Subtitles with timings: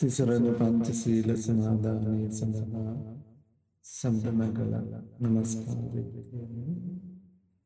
[0.00, 2.94] තිසරණ පංච සීල සමාධානය සඳහා
[3.84, 4.74] සම්පන කළ
[5.22, 6.02] නමස්කාරය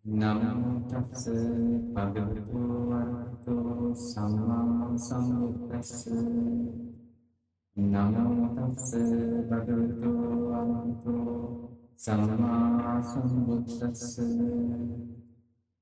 [0.04, 1.24] නමතස්ස
[1.94, 5.92] භගවතු වරහතෝ සම්මා සම්බුද්දස්ස
[7.76, 8.90] නමතස්ස
[9.48, 10.12] භගවතු
[10.50, 11.36] වරහතෝ
[11.96, 14.04] සම්මා සම්බුද්දස්ස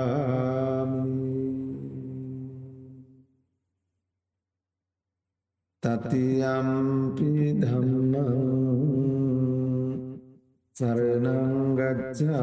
[5.82, 7.30] තතියම්පි
[7.62, 8.75] ධම්මං
[10.76, 12.36] සරණං ගච්ඡාමි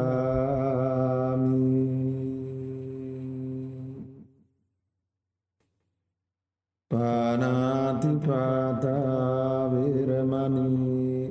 [8.34, 11.22] පානාතිපාතා වේරමණී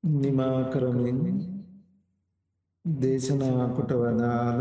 [0.03, 1.19] නිමා කරමින්
[2.85, 4.59] දේශනා කොට වදාළ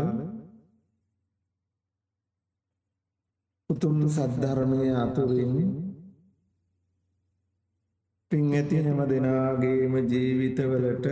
[3.69, 5.55] උතුම් සද්ධර්මය අතුරින්
[8.31, 11.07] පින් ඇති හැම දෙනාගේම ජීවිතවලට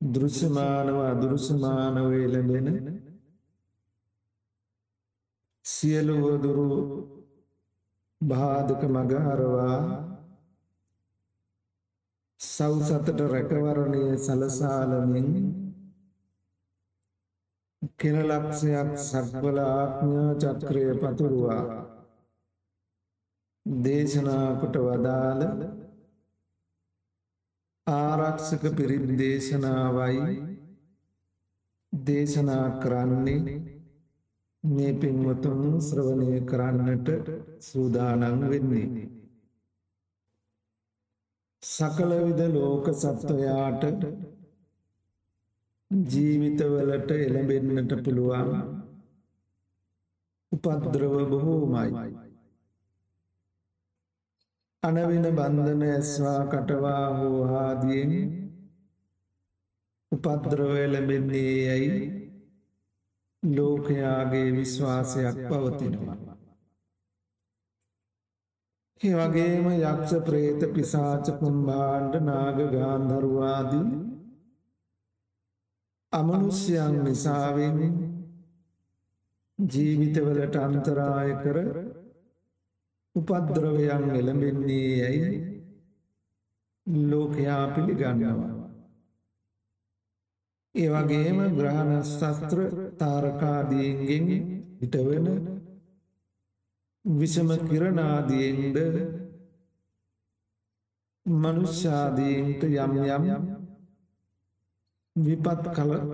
[0.00, 2.68] දෘශ්‍යමානව අදෘශ්‍යමානව එළඹෙන
[5.64, 6.68] සියලුවදුරු
[8.20, 10.15] බාධක මගහරවා
[12.40, 15.28] සෞසතට රැකවරණය සලසාලමින්
[17.98, 21.62] කෙනලක්ෂයක් සක්වල ආඥා චක්‍රය පතුරුවා
[23.66, 25.42] දේශනාකොට වදාළ
[27.86, 30.36] ආරක්ෂක පිරිත් දේශනාවයි
[31.92, 33.58] දේශනා කරන්නේ
[34.64, 37.08] මේ පින්වතුන් ශ්‍රවණය කරන්නට
[37.60, 39.15] සූදානන් වෙන්නේ.
[41.66, 43.82] සකලවිද ලෝක සත්වයාට
[45.90, 48.50] ජීවිතවලට එළඹෙන්නට පුළුවන්
[50.52, 51.90] උපද්‍රව බොහෝමයි.
[54.82, 58.14] අනවෙන බන්ධන ඇස්වා කටවා හෝ ආදියෙන්
[60.12, 62.00] උපද්‍රව එළඹෙන්නේ යැයි
[63.42, 66.25] ලෝකයාගේ විශ්වාසයක් පවතිනවා.
[69.00, 73.88] ඒ වගේම යක්ෂ ප්‍රේත පිසාච කුම්භාණ්ඩ නාග ගාන්ධරුවාදී
[76.12, 77.78] අමනුෂ්‍යයන් නිසාවෙන්
[79.58, 81.58] ජීවිතවලට අන්තරාය කර
[83.16, 85.34] උපද්‍රවයන් එළඹෙන්නේ යැයි
[87.06, 88.54] ලෝකයා පිළිගන්නවා.
[90.74, 92.58] ඒ වගේම ග්‍රහණස්තස්ත්‍ර
[92.98, 94.26] තාරකාදීන්ගෙන්
[94.80, 95.26] හිටවෙන
[97.06, 98.76] විෂම කිරණාදියෙන්ද
[101.26, 103.44] මනුෂ්‍යාදීන්ට යම් යම්
[105.16, 105.62] විපත්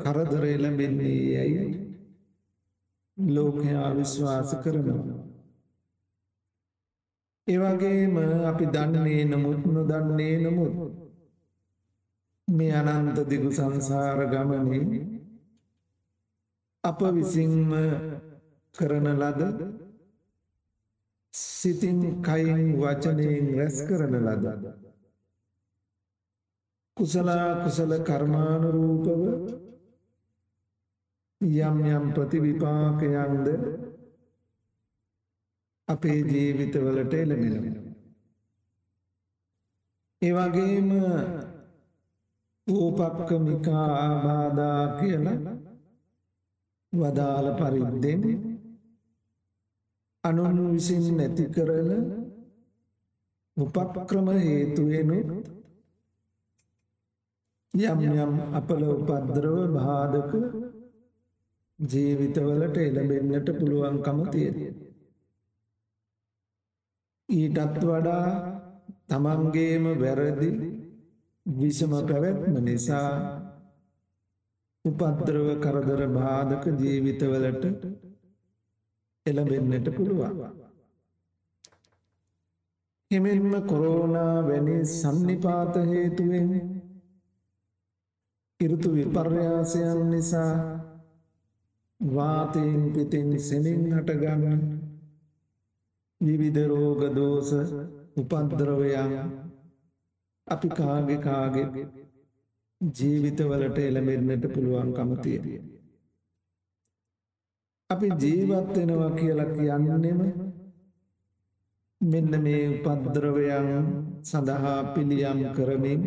[0.03, 1.65] කරදර එළඹෙන්නේ යැයි
[3.19, 5.19] ලෝකයා විශ්වාස කරනවා.
[7.47, 8.17] ඒවගේම
[8.47, 10.75] අපි දන්නේ නමුත් නොදන්නේ නමුත්
[12.49, 15.01] මේ අනන්ත දිගු සංසාර ගමනේ
[16.85, 17.71] අප විසින්ම
[18.75, 19.41] කරන ලද
[21.35, 24.47] සිතින් කයින් වචනයෙන් රැස් කරන ලද
[26.97, 29.23] කුසලා කුසල කර්මානුරූපව
[31.41, 33.47] යම් යම් ප්‍රතිවිපාකයන්ද
[35.89, 37.93] අපේ ජීවිතවලට එළමෙනවා.
[40.23, 40.91] ඒවගේම
[42.67, 45.27] ඌපක්කමිකා ආබාධා කියල
[46.93, 48.23] වදාළ පරිද්දෙන්
[50.25, 51.91] අනුන් විසින් නැති කරන
[53.57, 55.31] උපක්‍රම හේතුවෙනුත්
[57.75, 60.33] යම් යම් අපල උපද්‍රව බාධක
[61.79, 64.57] ජීවිතවලට එළබෙන්නට පුළුවන්කම තියෙන.
[67.29, 68.27] ඊටත් වඩා
[69.09, 70.51] තමන්ගේම වැරදි
[71.47, 73.11] විෂම පැවැත්ම නිසා
[74.85, 77.65] උපද්‍රව කරදර බාධක ජීවිතවලට
[79.27, 80.37] එළබෙන්නට පුළුවන්.
[83.11, 86.49] එමෙන්ම කොරෝනා වැනි සන්නිපාත හේතුවෙන්
[88.61, 90.55] ඉරුතු විපර්යාසයන් නිසා
[92.01, 94.63] වාතයෙන් පිතින් සෙමින් හටගන්න
[96.21, 97.51] විවිධ රෝග දෝෂ
[98.17, 99.13] උපද්‍රවයන්
[100.47, 101.63] අපි කාගෙ කාගෙ
[102.81, 105.47] ජීවිතවලට එළඹෙන්නට පුළුවන්කම තියෙන.
[107.93, 110.21] අපි ජීවත්වෙනවා කියලා කියන්නෙම
[112.01, 113.69] මෙන්න මේ උපද්‍රවයන්
[114.23, 116.03] සඳහා පිළියම් කරමින්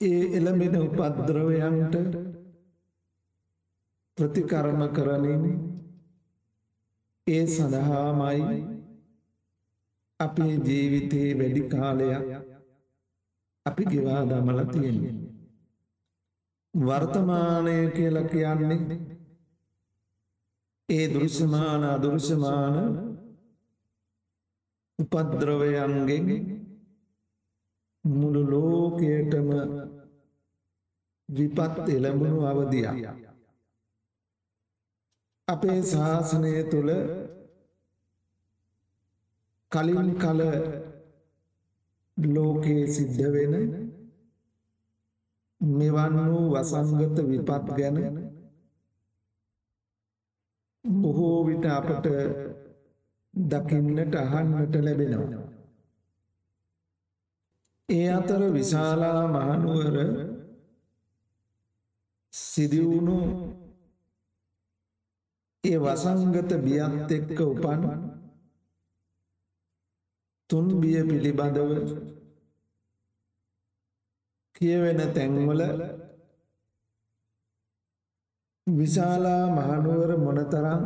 [0.00, 1.94] ඒ එළඹෙන උපද්‍රවයන්ට
[4.18, 5.42] ප්‍රතිකර්ම කරමින්
[7.26, 8.58] ඒ සඳහාමයි
[10.20, 12.24] අපේ ජීවිතයේ වැඩි කාලයක්
[13.66, 15.14] අපි ගෙවා දමල තියෙන්නේ.
[16.74, 18.80] වර්තමානය කියල කියන්නේ
[20.88, 22.76] ඒ දෘශ්‍යමාන අදෘශ්‍යමාන
[24.98, 26.28] උපද්‍රවයන්ගෙන්
[28.04, 29.48] මුළු ලෝකයටම
[31.28, 32.96] විපත් එළඹුණු අවධියක්.
[35.48, 36.90] අපේ ශාසනය තුළ
[39.72, 40.40] කලින් කල
[42.16, 43.54] ලෝකයේ සිද්ධ වෙන
[45.60, 47.96] මෙවන් වූ වසංගත විපත් ගැන
[50.84, 52.06] බොහෝ විට අපට
[53.34, 55.42] දකින්නට අහන්නට ලැබෙනවා.
[57.88, 59.96] ඒ අතර විශාලා මහනුවර
[62.32, 63.18] සිදිවුණු
[65.64, 67.82] ඒ වසංගත බියත් එක්ක උපන්
[70.50, 71.70] තුන් බිය පිළිබඳව
[74.54, 75.62] කියවෙන තැන්වල
[78.66, 80.84] විශාලා මහනුවර මොනතරම්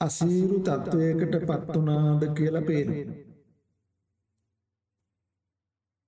[0.00, 2.90] අසීරු තත්ත්වයකට පත්වනාද කියල පේන.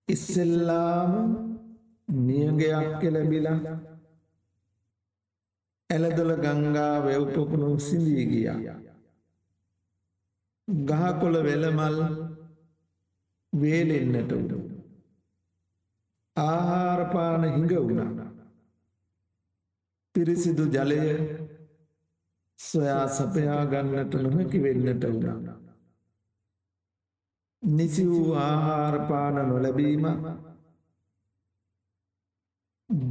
[0.09, 1.13] ඉස්සෙල්ලාම
[2.09, 3.75] නියගයක් කෙලබිලා
[5.91, 8.79] ඇලදොල ගංගා වැව්පොකුණු සිඳී ගියා.
[10.89, 11.99] ගහකොළ වෙලමල්
[13.53, 14.53] වේලෙන්නට උඩ.
[16.37, 18.28] ආහාරපාන හිඟ වුණා.
[20.19, 21.01] පිරිසිදු ජලය
[22.59, 25.55] සොයා සපයා ගන්නට නොහැකි වෙන්නට වුණා.
[27.63, 30.07] නිසි වූ ආහාරපාන නොලැබීම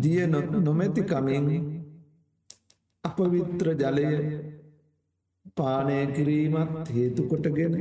[0.02, 0.28] දිය
[0.60, 1.48] නොමැතිකමින්
[3.04, 4.12] අපවිත්‍ර ජලය
[5.58, 7.76] පානය කිරීමත් හේතුකොටගෙන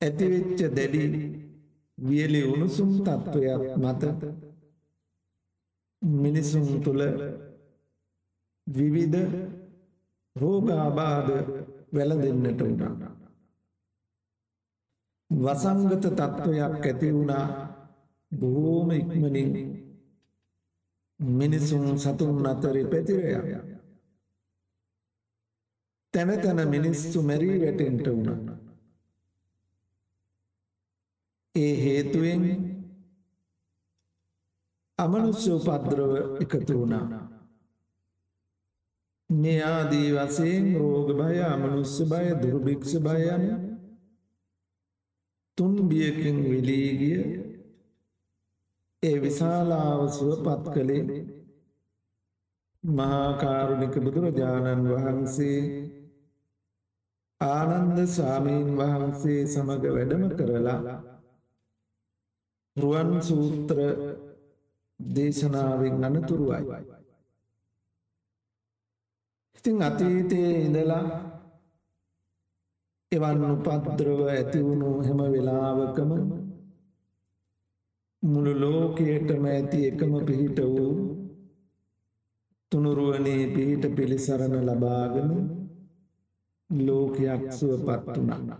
[0.00, 1.04] ඇතිවෙච්ච දැඩි
[1.98, 4.02] වියලි උණුසුම් තත්ත්වයක් මත
[6.02, 7.02] මිනිසුන් තුළ
[8.66, 9.32] විවිධ
[10.36, 11.30] රෝගාබාධ
[11.94, 13.12] වැළඳෙන්නට වුණා.
[15.30, 17.46] වසංගත තත්ත්වයක් ඇති වුණා
[18.32, 19.50] බොහෝම ඉක්මනින්
[21.20, 23.46] මිනිසුන් සතුන් අතරි පැතිරයක්.
[26.14, 28.56] තැන තැන මිනිස්සු මැරී වැටෙන්ට වුණා.
[31.54, 32.42] ඒ හේතුවෙන්
[34.98, 37.28] අමනුස්්‍ය උපද්‍රව එකතු වුණා.
[39.30, 43.44] මේ ආදී වසයෙන් රෝග භය අමනුස්්‍ය බය දුර්භික්ෂ භයන
[45.58, 47.22] තුන් බියකින් විලීගිය
[49.02, 51.20] ඒ විශාලාව සුව පත් කළේ
[52.84, 55.60] මහාකාරුණික බුදුරජාණන් වහන්සේ
[57.40, 60.96] ආනන්ද ස්වාමීන් වහන්සේ සමඟ වැඩම කරලා
[62.76, 63.78] රුවන් සූත්‍ර
[65.14, 66.64] දේශනාවෙන් අනතුරුවයි.
[69.58, 71.04] ඉතිං අතීතයේ ඉඳලා
[73.12, 76.10] එවන් උපද්‍රව ඇතිවුණු හැම වෙලාවකම
[78.22, 80.92] මුළු ලෝකයටම ඇති එකම පිහිට වූ
[82.72, 85.30] තුනුරුවනේ පිහිට පිළිසරණ ලබාගෙන
[86.70, 88.58] ලෝකයක් සුවපත් වුණා.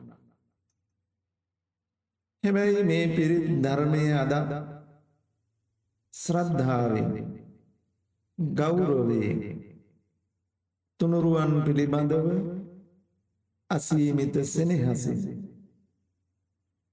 [2.45, 4.53] හැබැයි මේ පිරිත් ධර්මය අදත්
[6.15, 7.13] ශ්‍රද්ධාවෙන්
[8.39, 9.41] ගෞරවයෙන්
[11.01, 12.27] තුනුරුවන් පිළිබඳව
[13.71, 15.23] අසීමිත සෙනෙහසින්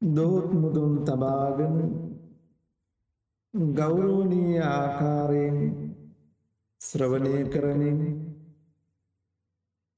[0.01, 1.75] දොහොත් මුදුන් තබාගෙන
[3.73, 5.59] ගෞරෝණීය ආකාරයෙන්
[6.81, 7.99] ශ්‍රවණය කරමින්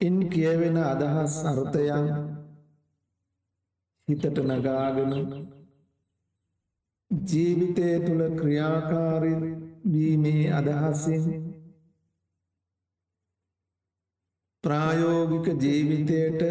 [0.02, 2.08] ඉන් කියවෙන අදහස් අර්ථයන්
[4.08, 5.12] හිතට නගාගෙන
[7.12, 9.40] ජීවිතය තුළ ක්‍රියාකාරී
[9.86, 11.26] වීමේ අදහසින්
[14.64, 16.42] ප්‍රායෝගික ජීවිතයට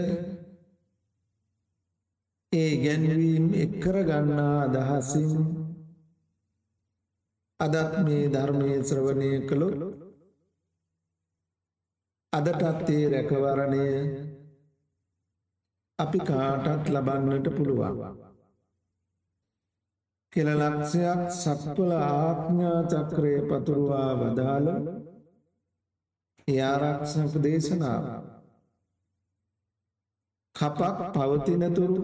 [2.53, 5.33] ඒ ගැන්වීම් එක්කර ගන්නා අදහසින්
[7.61, 9.81] අදත් මේ ධර්මය ශ්‍රවණය කළොත්
[12.33, 13.87] අදටත්තේ රැකවරණය
[15.99, 18.30] අපි කාටත් ලබන්නට පුළුවන්.
[20.33, 24.69] කෙලලක්ෂයක් සක්වල ආඥා චක්‍රය පතුරුවා වදාළ
[26.49, 28.05] යාරක්ෂක දේශනාව
[30.55, 32.01] කපක් පවතිනතුරු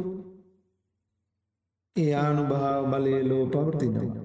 [1.96, 4.24] එයානුභාව බලය ලෝ පවතිනවා.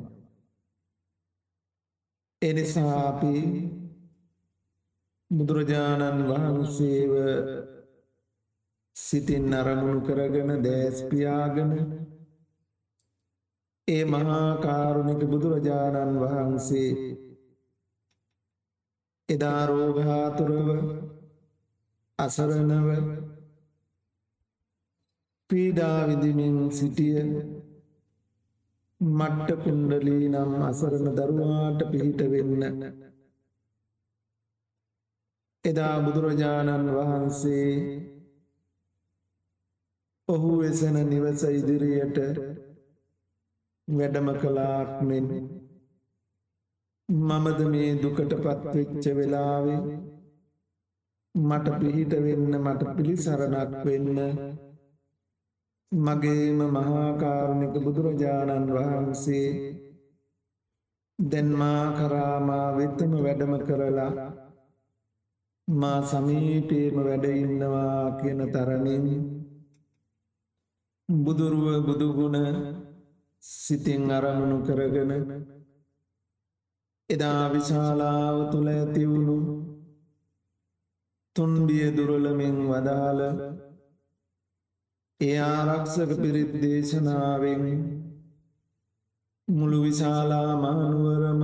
[2.42, 3.36] එනිසා අපි
[5.32, 7.14] බුදුරජාණන් වහන්සේව
[8.96, 11.72] සිතින් අරමුණු කරගෙන දෑස්පියාගෙන
[13.88, 16.92] ඒ මහාකාරුණික බුදුරජාණන් වහන්සේ
[19.30, 20.68] එදා රෝගාතුරව
[22.20, 22.88] අසරණව
[25.50, 27.18] පීඩාවිදිමින් සිටිය
[29.02, 32.84] මට්ට කුණ්ඩලී නම් අසරණ දරුවාට පිහිට වෙන්න.
[35.64, 37.72] එදා බුදුරජාණන් වහන්සේ
[40.28, 42.18] ඔහු වෙසෙන නිවස ඉදිරියට
[43.92, 45.26] වැඩම කලාක් මෙන්
[47.10, 49.82] මමද මේ දුකට පත්වෙච්ච වෙලාවේ
[51.36, 54.18] මට පිහිට වෙන්න මට පිළිසරණක් වෙන්න
[55.92, 59.48] මගේම මහාකාරුණික බුදුරජාණන් වහන්සේ
[61.20, 64.12] දැන්මා කරාමා වෙතම වැඩම කරලා
[65.68, 69.06] මා සමීපේම වැඩඉන්නවා කියන තරමින්
[71.10, 72.38] බුදුරුව බුදුගුණ
[73.44, 75.12] සිතින් අරමුණු කරගෙන
[77.10, 79.38] එදා විශාලාව තුළ ඇතිවුණු
[81.36, 83.22] තුන්බිය දුරලමින් වදාළ
[85.20, 87.66] ඒ ආරක්ෂක පිරිත් දේශනාවෙන්
[89.48, 91.42] මුළු විශාලා මහනුවරම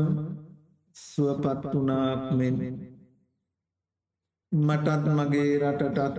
[0.95, 2.57] සුවපත් වුණාක් මෙන්.
[4.51, 6.17] මටත් මගේ රටටත්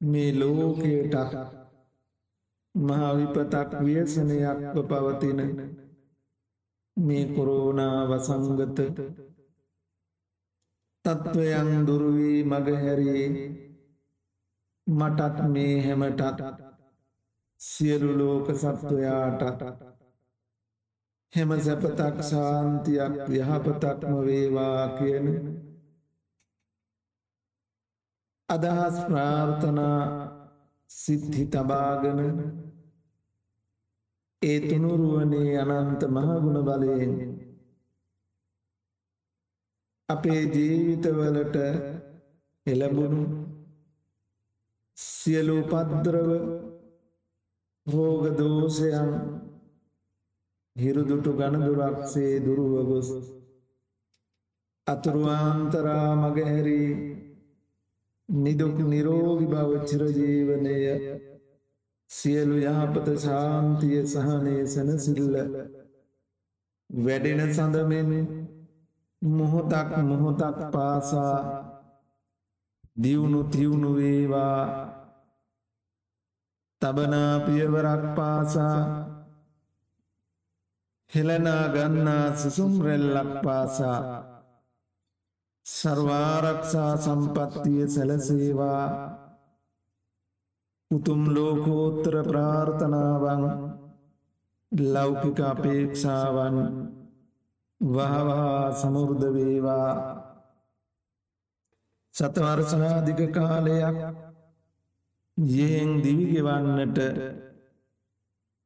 [0.00, 1.59] මේ ලෝකයටත්
[2.74, 5.40] මහවිපතක් ව්‍යසනයක්ව පවතින
[6.96, 8.78] මේ කොරෝනා වසංගත
[11.04, 13.28] තත්ත්වයන් දුරුවී මගහැරයේ
[14.86, 16.40] මටත් මේ හැමටත්
[17.60, 19.42] සියලු ලෝක සත්වයාට
[21.32, 25.26] හැම සැපතක් ශාන්තියක් යහපතක්ම වේවා කියන
[28.48, 30.29] අදහස් ප්‍රාර්ථනා
[30.90, 32.20] සිද්ධි තබාගෙන
[34.42, 37.14] ඒ තුනුරුවනේ අනන්ත මහගුණ බලයෙන්
[40.08, 41.56] අපේ ජීවිතවලට
[42.66, 43.22] එළබුණු
[44.98, 46.30] සියලු පද්‍රව
[47.86, 49.10] රෝගදෝෂයන්
[50.76, 53.10] හිරුදුටු ගණදුරක්සේ දුරුවගොස්
[54.86, 57.09] අතුරුවාන්තරා මගහැරී
[58.30, 60.76] නිදුක් නිරෝගි බව චිරජීවනය.
[62.10, 65.34] සියලු යහපත ශාන්තිය සහනය සැනසිල්ල.
[66.90, 68.10] වැඩෙන සඳමෙන්
[69.22, 71.38] මොහොතක් මොහොතක් පාසා
[72.96, 74.62] දියුණු තියුණු වේවා.
[76.82, 78.78] තබනා පියවරක් පාසා.
[81.10, 84.29] හෙළනා ගන්නා සුසුම් රැල්ලක් පාසා.
[85.66, 89.18] සර්වාරක්ෂා සම්පත්තිය සැලසේවා
[90.90, 93.44] උතුම් ලෝකෝත්තර ප්‍රාර්ථනාවන්
[94.92, 96.56] ලෞකික අපේක්ෂාවන්
[97.80, 100.20] වහවා සමුෘද වේවා
[102.14, 103.96] සතවර්සනාධික කාලයක්
[105.36, 106.98] යෙන් දිවිගෙවන්නට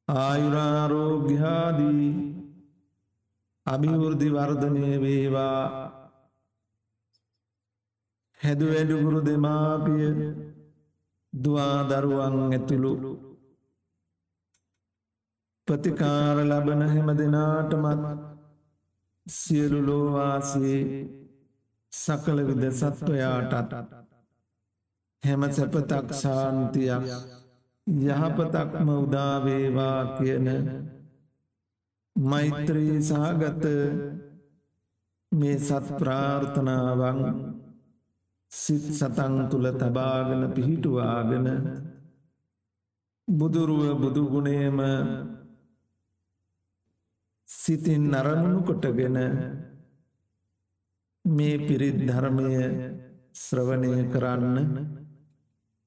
[0.09, 2.35] ආයුරාරෝග්‍යාදී
[3.67, 5.94] අභිවෘද්ධි වර්ධනය වේවා
[8.45, 10.09] හැදු වැඩුගුරු දෙමාපිය
[11.33, 12.93] දවාදරුවන් ඇතුළු.
[15.69, 18.03] ප්‍රතිකාර ලබන හැම දෙනාටමත්
[19.27, 20.81] සියලු ලෝවාසේ
[21.93, 23.73] සකල විද සත්වයාටත්
[25.23, 27.05] හැම සැපතක් ශාන්තියක්
[27.87, 30.49] යහපතක්ම උදාවේවා කියන
[32.17, 33.65] මෛත්‍රී සහගත
[35.33, 37.21] මේ සත් ප්‍රාර්ථනාවන්
[38.55, 41.47] සිත් සතන් තුළ තබාගෙන පිහිටුවාගෙන
[43.29, 44.79] බුදුරුව බුදුගුණේම
[47.49, 49.19] සිතින් නරමුණු කොටගෙන
[51.25, 52.51] මේ පිරිත් ධර්මය
[53.35, 54.57] ශ්‍රවණය කරන්න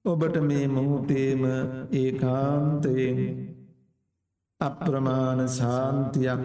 [0.06, 1.43] ඔබට මේ මොහොතේම
[1.93, 3.19] ඒ කාන්තයෙන්
[4.60, 6.41] අප්‍රමාණ ශාන්තියක්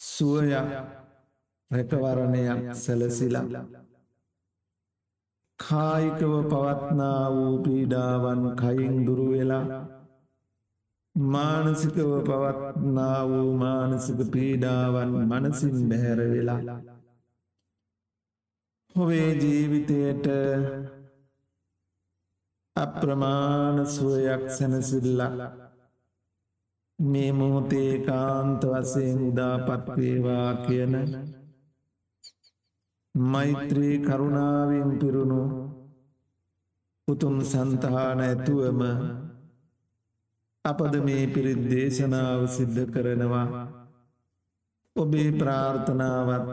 [0.00, 0.68] සුවයක්
[1.70, 3.81] රැකවරණයක් සැලසිලා
[5.62, 9.64] කායිකව පවත්නා වූ පීඩාවන් කයින් දුරුවෙලා
[11.16, 16.60] මානසිකව පවත්නා වූ මානසික පීඩාවන් මනසින් බැහැරවෙලා
[18.94, 20.26] හොවේ ජීවිතයට
[22.76, 25.38] අප්‍රමාණ සුවයක් සැනසිල්ලක්
[26.98, 30.94] මේ මොහොතේ කාන්ත වසයෙන් උදාපත්වේවා කියන
[33.14, 35.42] මෛත්‍රී කරුණාවෙන් පිරුණු
[37.08, 38.80] උතුම් සන්තහාන ඇතුවම
[40.64, 43.68] අපද මේ පිරිත් දේශනාව සිද්ධ කරනවා.
[44.96, 46.48] ඔබේ ප්‍රාර්ථනාවත්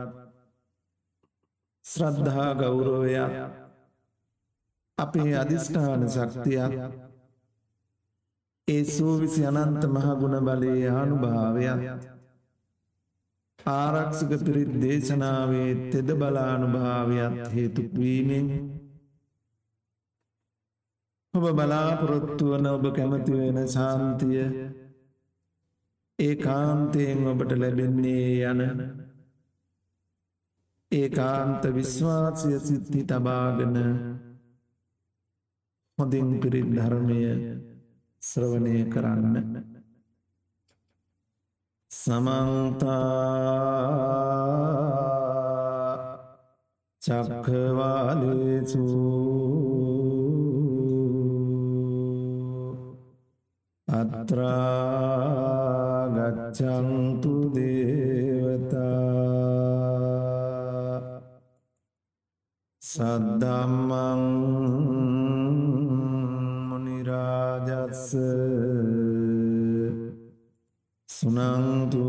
[1.86, 3.34] ශ්‍රද්ධහා ගෞරෝයක්
[4.98, 6.74] අපේ අධිෂ්ඨාන ශක්තියක්
[8.68, 11.80] ඒ සූවිසි අනන්ත මහගුණ බලයේ ආනුභාවයක්
[13.66, 18.48] ආරක්ෂක පිරිත් දේශනාවේ තෙද බලානුභාවයක් හේතුවීමෙන්
[21.34, 24.40] ඔබ බලාපොරොත්තුවන ඔබ කැමතිවෙන ශාන්තිය
[26.20, 28.62] ඒ කාන්තයෙන් ඔබට ලැබෙන්නේ යන
[30.92, 33.76] ඒ කාන්ත විශ්වාසය සිද්ධි තබාගෙන
[35.98, 37.20] හොඳින් පිරිත් ධර්මය
[38.24, 39.69] ශ්‍රවණය කරන්න.
[41.92, 43.50] සමන්තා
[47.02, 48.86] චක්කවාලසු
[56.28, 58.80] අත්‍රාගච්චන්තු දේවතා
[62.82, 64.22] සද්දම්මං
[66.70, 68.14] මනිරාජස්ස
[71.20, 72.08] සුනන්තු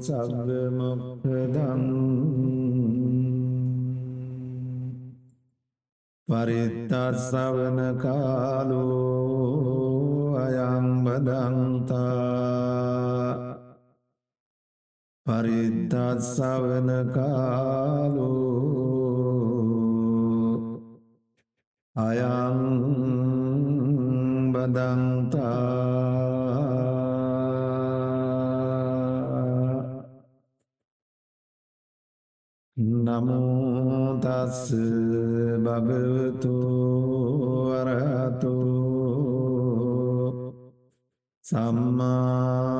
[0.00, 1.84] සග්ගමොක්කදන්
[6.28, 8.80] පරිත්තස්සවන කාලෝ
[10.40, 12.00] අයම්බදන්තා
[15.26, 18.40] පරිත්තස්සවන කාලෝ
[21.96, 22.58] අයං
[24.52, 25.39] බදන්තා
[33.10, 34.70] නමුතස්ස
[35.64, 36.56] භගවතු
[37.66, 38.54] වරහතු
[41.44, 42.70] සම්මා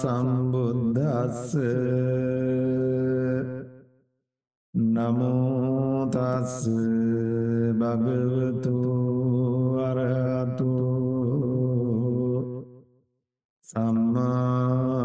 [0.00, 1.52] සම්බුද්දස්ස.
[4.74, 6.64] නමුතස්ස
[7.80, 8.78] භගවතු
[9.76, 10.74] වරහතු
[13.64, 15.04] සම්මා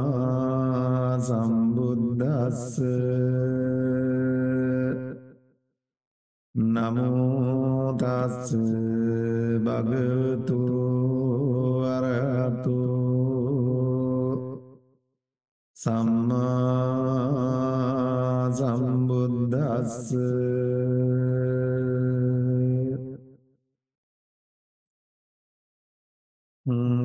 [1.20, 3.09] සම්බුද්දස්ස.
[6.60, 8.52] නමුතස්ස
[9.64, 10.60] භගවතු
[11.80, 12.80] වරහතු
[15.78, 17.00] සම්මා
[18.52, 20.12] සම්බුද්දස්ස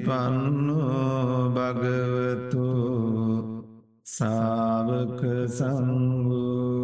[1.52, 2.68] භගවතු
[4.08, 5.22] සාවක
[5.58, 6.80] සංගෝ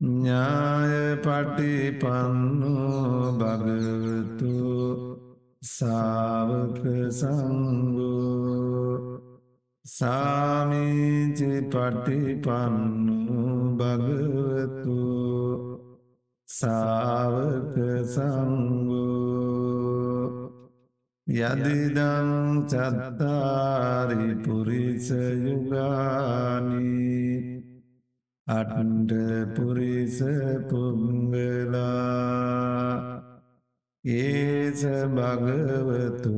[0.00, 2.96] ඥාය පටිපන්නෝ
[3.36, 4.56] භගවතු
[5.60, 6.80] සාවක
[7.12, 9.09] සංගෝ
[9.90, 13.16] සාමීචි පටිපන්නු
[13.78, 14.98] භගවතු
[16.48, 17.74] සාවක
[18.12, 19.10] සංගෝ
[21.40, 22.30] යදිදං
[22.70, 25.08] චත්තාරි පුරිස
[25.44, 27.34] යුගානී
[28.46, 29.10] අට්ට
[29.56, 30.18] පුරිස
[30.70, 31.80] පුංගලා
[34.04, 36.36] ඒස භගවතු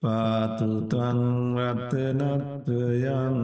[0.02, 1.20] පාතුතන්
[1.56, 3.36] රත්තනත්වයන්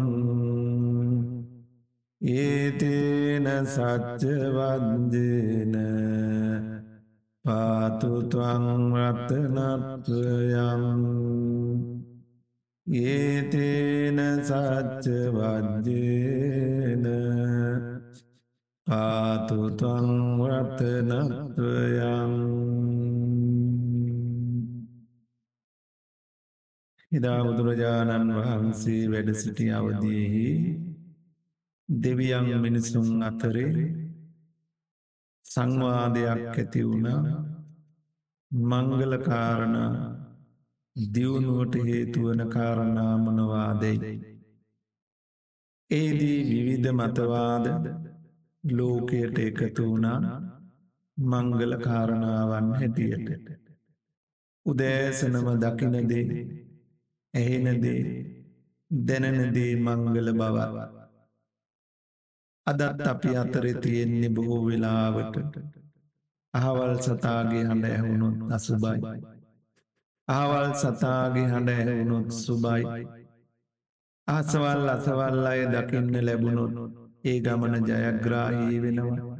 [2.20, 5.74] ඒතේන සච්චවන්ජේන
[7.44, 8.66] පාතුත්වං
[8.96, 10.82] රත්තනත්වයන්
[12.86, 15.86] ඒතේන සච්චවජ්ජේන
[18.88, 20.06] පාතුතං
[20.50, 22.32] රතනත්වයන්
[27.12, 30.46] එදා බුදුරජාණන් වහන්සේ වැඩ සිටි අවදයෙහි
[31.88, 33.84] දෙවියන් මිනිසුන් අතරේ
[35.44, 37.08] සංවාදයක් ඇති වුණ
[38.52, 39.76] මංගල කාරණ
[40.96, 44.14] දියුණුවට හේතුවන කාරණා මොනවාදයි.
[45.90, 47.66] ඒදී විවිධ මතවාද
[48.64, 50.18] ලෝකයට එකතු වුණා
[51.16, 53.28] මංගල කාරණාවන් හැටියට.
[54.66, 56.26] උදෑසනම දකිනදේ
[57.34, 58.02] ඇහෙනදේ
[58.90, 60.76] දැනනදේ මංගල බවත්.
[62.66, 65.36] අදත් අපි අතරෙ තියෙන්නේ බොහෝ වෙලාවට
[66.54, 69.00] අහවල් සතාගේ හඬ ඇහුණුත් අසුබයි.
[70.28, 72.82] ආවල් සතාගේ හඬ ඇහුණුත් සුබයි.
[74.28, 79.36] ආසවල් අසවල් අය දකින්න ලැබුණොත් ඒ ගමන ජයග්‍රාහී වෙනවා.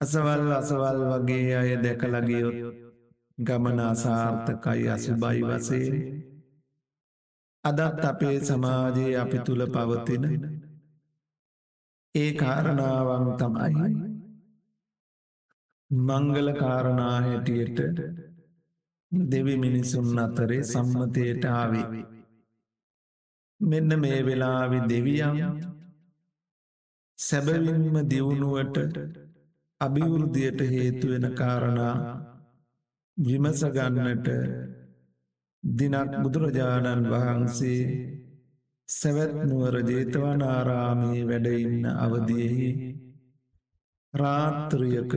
[0.00, 2.56] අසවල් අසවල් වගේ අය දැකලගියොත්
[3.38, 5.88] ගමන අසාර්ථකයි අසුබයි වසේ
[7.64, 10.24] අදත් අපේ සමාජයේ අපි තුළ පවතින
[12.14, 13.90] ඒ කාරණාවන් තමයි
[15.90, 17.78] මංගල කාරණා හැටියට
[19.12, 22.04] දෙවි මිනිසුන් අතරේ සම්මතයට ආවේ.
[23.60, 25.36] මෙන්න මේ වෙලාවි දෙවියන්
[27.18, 28.76] සැබවින්ම දියුණුවට
[29.80, 31.94] අභිවෘද්ධියට හේතුවෙන කාරණා
[33.16, 34.28] විමසගන්නට
[35.64, 37.80] දිනක් බුදුරජාණන් වහන්සේ
[38.88, 42.68] සැවැත්නුවර ජේතවනාරාමී වැඩඉන්න අවදියෙහි
[44.14, 45.12] රාත්‍රියක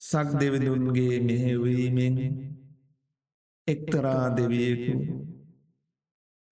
[0.00, 2.18] සක් දෙවිදුන්ගේ මෙහෙවීමෙන්
[3.68, 4.96] එක්තරා දෙවියෙකු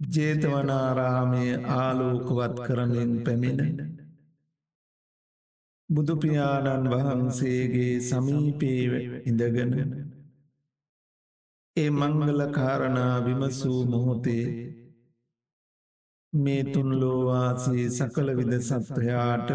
[0.01, 1.45] ජේතවනාරාමය
[1.77, 3.61] ආලෝකවත් කරමින් පැමිණ
[5.95, 8.93] බුදුපියාණන් වහන්සේගේ සමීපේව
[9.25, 9.73] ඉඳගෙන
[11.77, 14.47] ඒ මංගල කාරණා විමසූ මොහොතේ
[16.33, 19.51] මේ තුන්ලෝවාසේ සකල විද සත්වයාට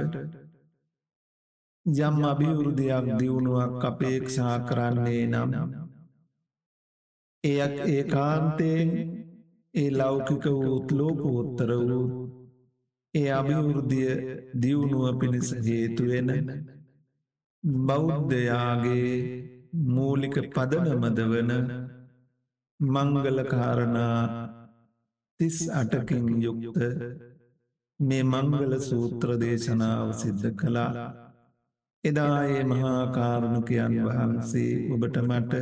[1.86, 5.52] යම් අභිවෘදයක් දියුණුවක් අපේක්ෂා කරන්නේ නම්
[7.44, 8.90] එයක් ඒ කාන්තයෙන්
[9.74, 12.27] ඒ ලෞකික වූත් ලෝකෝත්තර වූ
[13.18, 14.16] ඒ අභිවෘද්ධිය
[14.62, 16.30] දියුණුව පිණිස හේතුවෙන
[17.88, 19.14] බෞද්ධයාගේ
[19.88, 21.52] මූලික පදනමද වන
[22.80, 24.20] මංගලකාරණා
[25.40, 26.78] තිස් අටකින් යුක්ත
[28.00, 31.08] මේ මංගල සූත්‍ර දේශනාව සිද්ධ කළා.
[32.04, 35.54] එදායේ මහාකාරුණකයන් වහන්සේ ඔබට මට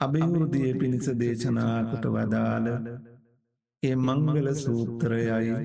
[0.00, 2.66] අභිවෘදිය පිණිස දේශනාකොට වදාළ
[3.82, 5.56] ඒ මංගල සූත්‍රයයි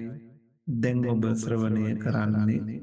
[0.67, 2.82] දැන් ඔබ ශ්‍රවණය කරන්නේ.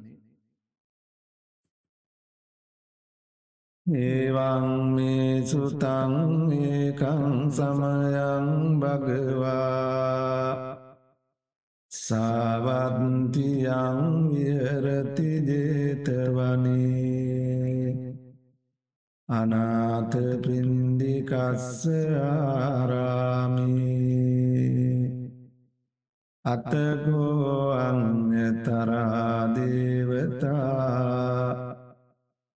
[3.87, 6.15] ඒවං මේ සුතං
[6.51, 8.47] ඒකං සමයං
[8.81, 10.75] භගවා
[11.93, 13.69] සාවන්තියං
[14.31, 16.95] විහරති ජේතවනේ
[19.29, 21.85] අනාත පින්දිකස්ස
[22.23, 23.55] ආරාමී
[26.45, 28.75] අතගෝ අං්‍යතරාදේවතා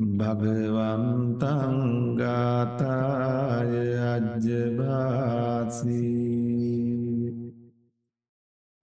[0.00, 1.76] භගවන්තං
[2.16, 3.76] ගාතාය
[4.08, 6.00] අජ්ජභාසී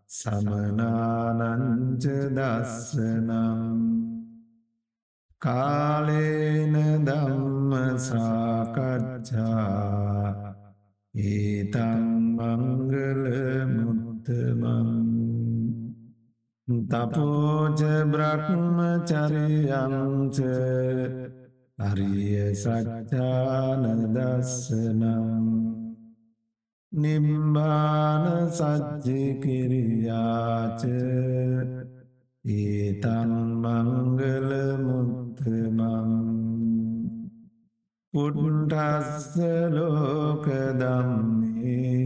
[0.08, 3.60] සමනානංච දස්සනම්
[5.42, 6.74] කාලේන
[7.06, 7.72] දම්ම
[8.06, 9.42] සාකච්ඡා
[11.14, 12.04] ඒතං
[12.36, 13.24] මංගල
[13.74, 14.90] මුත්තමං।
[16.90, 17.80] තපෝජ
[18.12, 19.16] බ්‍රහ්මචරියංච
[21.78, 25.28] අරිය සච්චාන දස්සනම්
[26.92, 28.24] නිම්බාන
[28.58, 30.02] සච්චිකිරියාච
[32.44, 34.50] ඒතන් මංගල
[34.82, 36.08] මුත්තමං
[38.14, 39.36] පුට්ටස්ස
[39.70, 42.02] ලෝක දම්මේ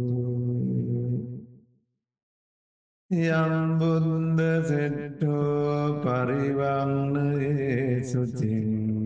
[3.10, 8.97] යම්බුන්ද සෙට්ටෝ පරිවන්නයේ සුචින්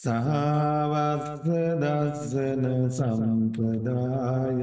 [0.06, 1.50] සහවස්ස
[1.82, 4.62] දස්සන සම්පදාය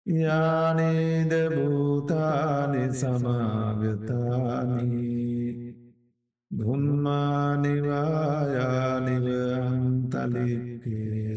[0.07, 3.97] යානේද භූතානි සමාගතානී.
[6.51, 9.27] දුන්මානිවායානිව
[9.61, 11.36] අන්තලික්කේ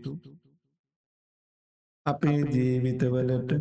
[2.06, 3.52] අපේ ජීවිතවලට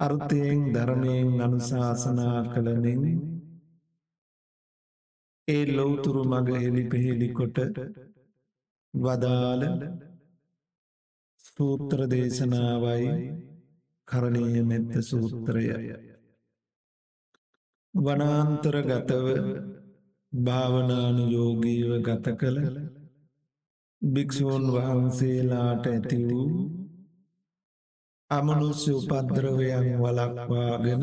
[0.00, 3.02] අර්ථයෙන් ධර්මයෙන් අනුශාසනා කළනෙන්
[5.48, 7.56] ඒ ලොවතුරු මග හෙළි පෙහෙළි කොට
[8.94, 9.62] වදාළ
[11.44, 13.08] සූත්‍ර දේශනාවයි
[14.08, 15.66] කරණීය මෙත්ත සූත්‍රය.
[17.94, 19.26] වනාන්තර ගතව
[20.32, 22.58] භාවනානු යෝගීව ගත කළ
[24.02, 26.48] භික්‍ෂූන් වහන්සේලාට ඇති වූ
[28.30, 31.02] අමනුස්්‍ය උපද්‍රවයන් වලක්වාගෙන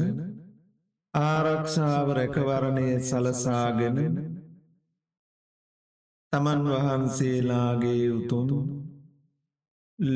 [1.14, 3.98] ආරක්ෂාව රැකවරණය සලසාගෙන
[6.34, 8.50] තමන් වහන්සේලාගේ උතුම්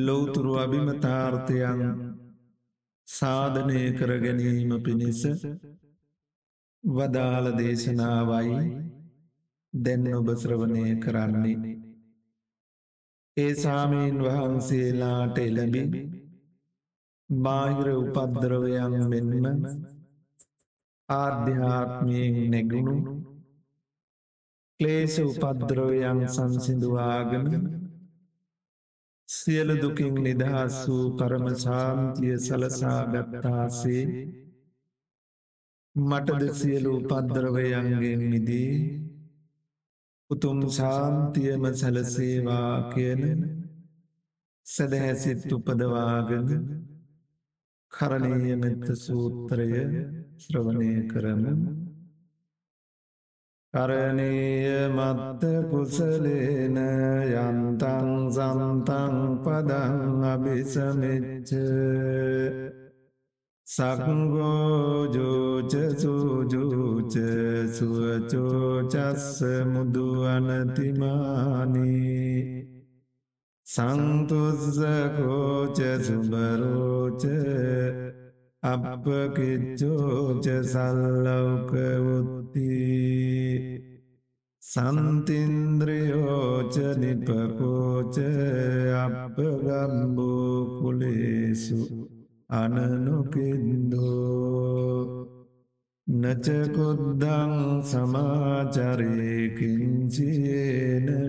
[0.01, 1.81] ලෝතුරු අභිමතාර්ථයන්
[3.07, 5.21] සාධනය කර ගැනීම පිණිස
[6.83, 8.59] වදාළ දේශනාවයි
[9.73, 11.73] දැන් ඔබ ශ්‍රවණය කරන්නේ.
[13.37, 15.83] ඒ සාමීන් වහන්සේලාට එළබි
[17.29, 19.92] බාහිර උපද්දරවයන් මෙන්ම
[21.09, 22.95] ආධ්‍යාත්මයෙන් නැගුණු
[24.79, 27.47] ක්ලේෂ උපද්‍රවයන් සංසිදුවාගම
[29.29, 34.05] සියලු දුකින් නිදහස් වූ පරම ශාන්තිය සලසා ගත්තාසේ
[35.95, 38.73] මටද සියලු උපද්‍රවයන්ගෙන් මිදී
[40.29, 43.23] උතුම් ශාන්තියම සැලසේවා කියන
[44.65, 46.47] සැදහැසිත් උපදවාගෙන
[47.93, 49.67] කරණීය මෙත්ත සූත්‍රය
[50.37, 51.43] ශ්‍රවණය කරම.
[53.73, 61.51] කරණීය මත්ත කුසලේන යන්තන් සම්තන් පදං අභිසමිච්ච
[63.67, 67.15] සක්ගෝජෝච සූජූච
[67.75, 70.93] සුවචෝචස්ස මුදුවනතිමානී
[73.67, 77.23] සංතුස්සකෝච සුබරෝච
[78.63, 82.71] අපකිච්චෝච සල්ලවකවුත්ති
[84.63, 88.15] සන්තින්ද්‍රයෝච නිපකෝච
[89.03, 91.81] අපගම්බෝ කුලේසු
[92.49, 94.07] අනනුකින්දෝ.
[96.07, 97.53] නචකොද්දං
[97.83, 98.97] සමාචරයකින්චියන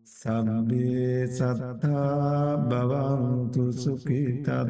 [0.07, 4.68] සබ්බේ සත්තා බවන්තු සුකිතත්තා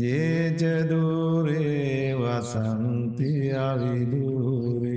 [0.03, 3.31] යේජදූරේ වසන්ති
[3.63, 4.93] අවිදූරේ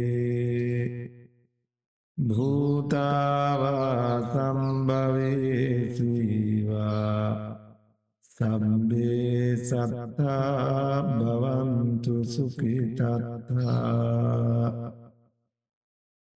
[2.19, 5.27] භූතාවා සම්භවේසීවා
[8.31, 9.26] සම්බේ
[9.67, 13.13] සත්තා භවන්තු සුකිටත්තා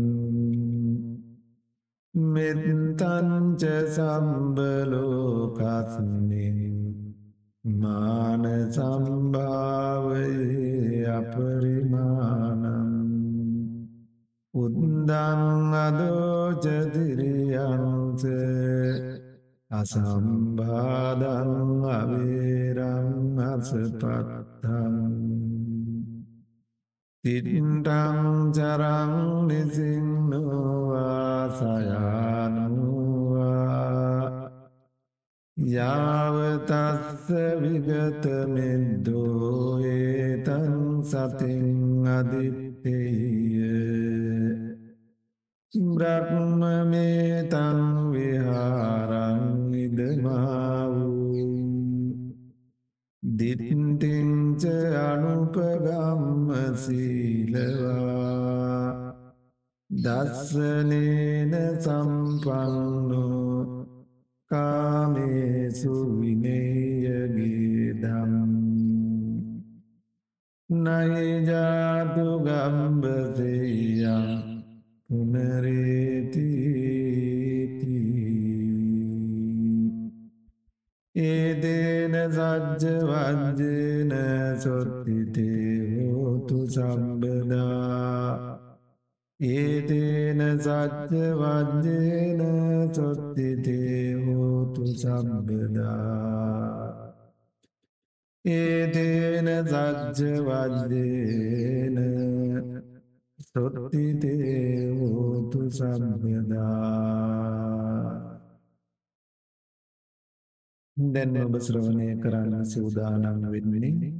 [2.13, 4.59] මෙත්තංච සම්බලෝකස්මින්
[7.63, 10.27] මාන සම්භාවයේ
[11.09, 12.65] අපරිමානං
[14.53, 17.03] උද්දං අදෝචදිරියන්ස
[19.71, 21.51] අසම්බාධං
[21.91, 24.95] අවේරං අසපත්තං
[27.23, 28.19] තිරින්ටං
[28.55, 29.11] චරං
[29.47, 30.61] නිසිංනුවාසයානුවා
[35.57, 37.27] යාවතස්ස
[37.61, 39.21] විගතමෙද්දෝ
[39.85, 41.69] ඒතන් සතින්
[42.09, 43.13] අදිත්තෙය.
[45.73, 46.61] බ්‍රහ්ම
[46.91, 47.79] මේතං
[48.13, 49.43] විහාරං
[49.75, 51.10] ඉදමාවූ
[53.41, 54.63] දිට්ටිංච
[55.03, 56.47] අනුපගම්ම
[56.83, 58.11] සීලවා
[59.89, 63.55] දස්සනේන සම්පන්නෝ
[64.51, 67.33] කාමේසු විනේයගේදම්
[70.69, 74.27] නයිජාතු ගම්බසෙයම්
[75.07, 76.50] පුනරේතිී
[81.15, 84.11] ඒදේන සජ්ජ වජ්ජන
[84.59, 88.57] සොත්තිතේ හෝතු සම්බදා.
[89.39, 92.41] ඒදේන සච්ච වජ්ජන
[92.93, 95.91] සොත්තිතේ හෝතු සම්බදා.
[98.45, 101.97] ඒදේන සච්ච වජ්ජන
[103.53, 107.11] සොත්තිතේ හෝතු සම්බදා.
[111.13, 114.11] දැන් ඔබ ශ්‍රවණය කරන්න සූදානන් වෙන්නේ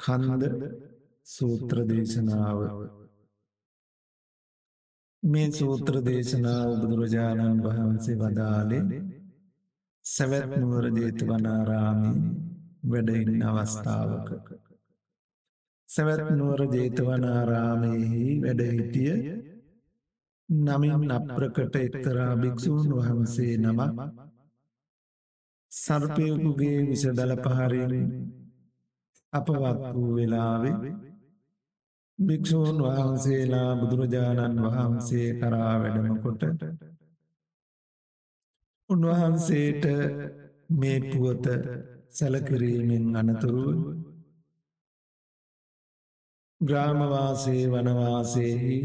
[0.00, 0.42] කන්ද
[1.26, 2.60] සූත්‍ර දේශනාව.
[5.22, 9.02] මේ සූත්‍ර දේශනාව බුදුරජාණන් වහන්සේ වදාලේ
[10.04, 12.16] සැවැත් නුවර ජේතවනාරාමී
[12.84, 14.28] වැඩඉන්න අවස්ථාවක.
[15.88, 19.14] සැවැත් නුවර ජේතවනාරාමයෙහි වැඩහිටිය
[20.48, 24.27] නමින් අප්‍රකට එක්තරා භික්‍ෂූන් වහන්සේ නමක්
[25.72, 27.94] සර්පයකුගේ විස දලපහරෙන්
[29.32, 30.72] අපවත් වූ වෙලාවෙ
[32.18, 36.42] භික්‍ෂූන් වහන්සේලා බුදුරජාණන් වහන්සේ කරා වැඩමකොට
[38.90, 39.84] උන්වහන්සේට
[40.70, 41.46] මේ පුවත
[42.10, 43.78] සැලකිරීමෙන් අනතුරුව
[46.60, 48.78] ග්‍රාමවාසේ වනවාසයෙහි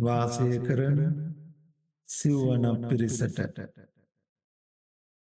[0.00, 0.98] වාසය කරන
[2.08, 3.38] සිව්වන පිරිසට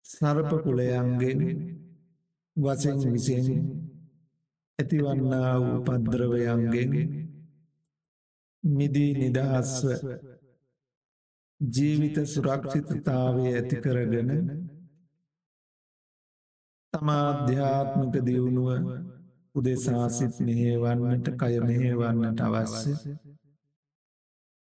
[0.06, 1.42] සරප කුලයන්ගෙන්
[2.58, 3.48] වසෙන් විසෙන්
[4.80, 6.94] ඇතිවන්නා වූ පද්‍රවයන්ගෙන්
[8.64, 9.86] මිදී නිදහස්ව
[11.62, 14.30] ජීවිත සුරක්ෂිතතාවය ඇති කරගෙන
[16.94, 18.70] තමාධ්‍යාත්මික දියුණුව
[19.56, 22.92] උදෙසාසිත් මෙහේවන්නට කය මෙහේවන්නට අවශ්‍ය.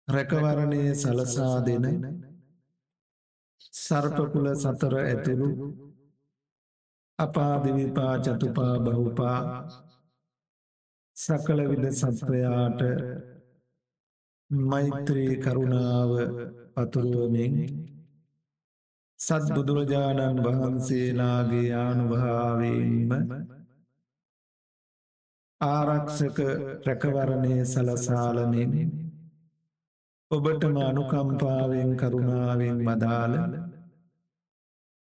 [0.09, 1.85] රැකවරණය සලසා දෙන
[3.61, 5.49] සර්පකුල සතර ඇතුළු
[7.19, 9.41] අපාදිවිපා චතුපා බහුපා
[11.17, 12.81] සකල විද සත්වයාට
[14.51, 16.13] මෛත්‍රී කරුණාව
[16.75, 17.57] පතුරුවමින්
[19.19, 23.11] සත් බුදුරජාණන් වහන්සේලාගේ ආනුභාවයෙන්ම
[25.61, 26.39] ආරක්ෂක
[26.87, 28.73] රැකවරණය සලසාලමින්
[30.31, 33.33] ඔබටම අනුකම්පාවෙන් කරුණාවෙන් මදාල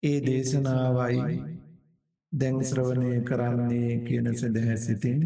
[0.03, 1.39] ඒ දේශනාවයි
[2.33, 5.23] දැන් ශ්‍රවණය කරන්නේ කියන සදහැ සිතින්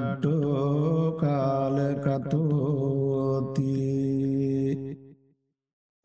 [1.21, 2.69] කාලකතෝති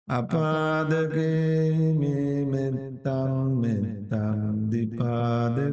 [0.07, 5.67] අපාදකේමේ මෙත්තම් මෙත්තම් දිපාදකේමේ.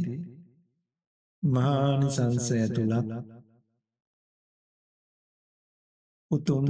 [1.43, 3.09] මහානිසංස ඇතුළත්
[6.31, 6.65] උතුම්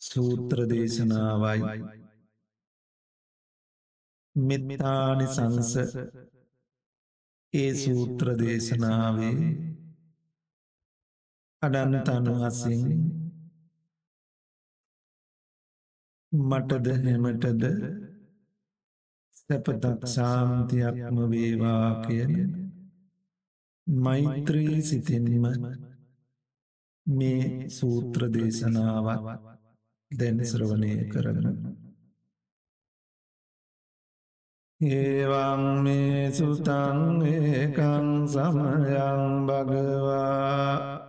[0.00, 1.62] සූත්‍ර දේශනාවයි.
[4.36, 5.72] මෙත්තානි සංස
[7.54, 9.36] ඒ සූත්‍ර දේශනාවේ
[11.62, 12.82] අඩන්තනු හසින්
[16.32, 17.64] මටද හෙමටද?
[19.38, 22.32] සැපතක් සාන්තියක්ම වේවා කියන
[23.86, 25.44] මෛත්‍රී සිතෙන්ම
[27.06, 29.24] මේ සූත්‍ර දේශනාවත්
[30.10, 31.46] දැන්ස්රවනය කරන
[34.80, 41.07] ඒවං මේ සුතං ඒකං සමයං භගවා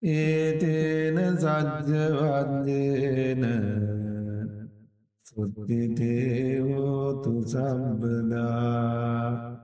[0.02, 3.44] ඒතේන සජ්‍යවජ්‍යේන
[5.26, 9.60] සුද්ධිතේහෝතු සම්බදා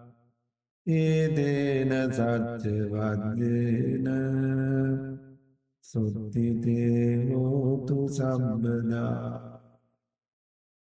[0.88, 4.08] ඒදේන සච්චවජ්‍යේන
[5.86, 9.55] සුද්ධිතේහෝතු සම්බදා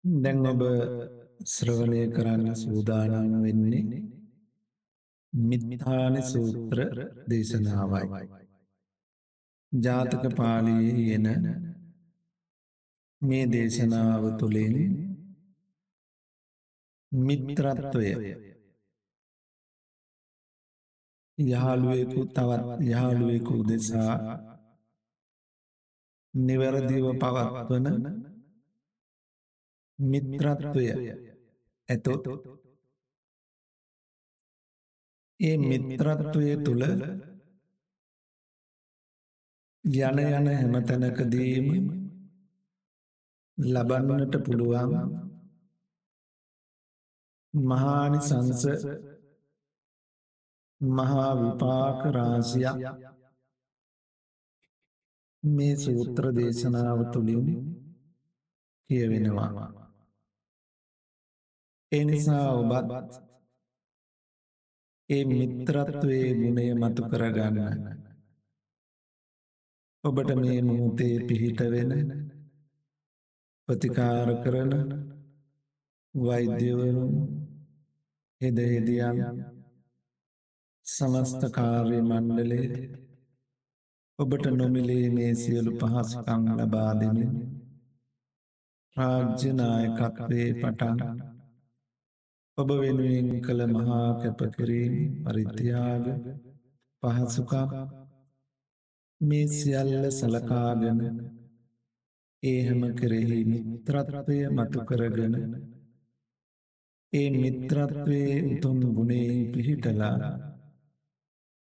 [0.04, 0.62] දැන් ඔබ
[1.46, 4.02] ශ්‍රවණය කරන්න සූදානන් වෙන්නේ
[5.32, 6.78] මිත්තාන සූත්‍ර
[7.28, 8.26] දේශනාවයි.
[9.72, 11.26] ජාතක පාලයේ එන
[13.22, 14.76] මේ දේශනාව තුළින්
[17.12, 18.10] මිත්‍රත්වය
[21.38, 24.14] යහළුවෙකු තවත් යහළුවෙකු දෙසා
[26.34, 27.86] නිවැරදිව පවත්වන
[29.98, 30.86] මිත්‍රත්වය
[31.88, 32.24] ඇතොත්
[35.40, 36.82] ඒ මිත්‍රත්වය තුළ
[39.84, 41.68] යන යන හැමතැනකදීම
[43.58, 44.92] ලබන්නට පුළුවන්
[47.54, 48.62] මහානි සංස
[50.80, 52.78] මහා විපාක රාසියක්
[55.42, 57.46] මේ සූත්‍ර දේශනාව තුළින්
[58.90, 59.83] කියවෙනවා.
[61.94, 63.10] එනිසා ඔබත්
[65.10, 67.58] ඒ මිත්‍රත්වයේ ගුණය මතු කරගන්න.
[70.04, 71.92] ඔබට මේ මුහතේ පිහිට වෙන
[73.68, 74.72] ප්‍රතිකාර කරන
[76.14, 77.12] වෛද්‍යවරුන්
[78.40, 79.18] හෙදහෙදියන්
[80.86, 82.68] සමස්ත කාර්ය මණ්ඩලේ
[84.18, 87.32] ඔබට නොමිලේ මේ සියලු පහසුකං ලබා දෙමින්
[88.96, 91.33] රාජ්‍යනායකත්වේ පටන්
[92.58, 94.94] ඔබ වෙනුවෙන් කළ මහා කැපකිරීම
[95.24, 96.04] පරිත්‍යාග
[97.02, 97.70] පහසුකම්
[99.20, 101.00] මේ සියල්ල සලකාගෙන
[102.42, 105.34] ඒ හැම කෙරෙහි මිත්‍රත්වය මතු කරගෙන
[107.12, 110.30] ඒ මිත්‍රත්වයේ උතුම් ගුණයෙන් පිහිටලා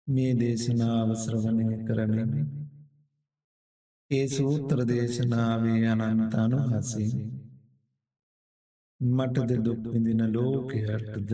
[0.06, 2.32] මේ දේශනාව ශ්‍රවණය කරමින්
[4.10, 7.12] ඒ සූත්‍ර දේශනාවේ අනන්ත අනුහසින්
[9.00, 11.30] මටද දුක්විඳින ලෝකයටද?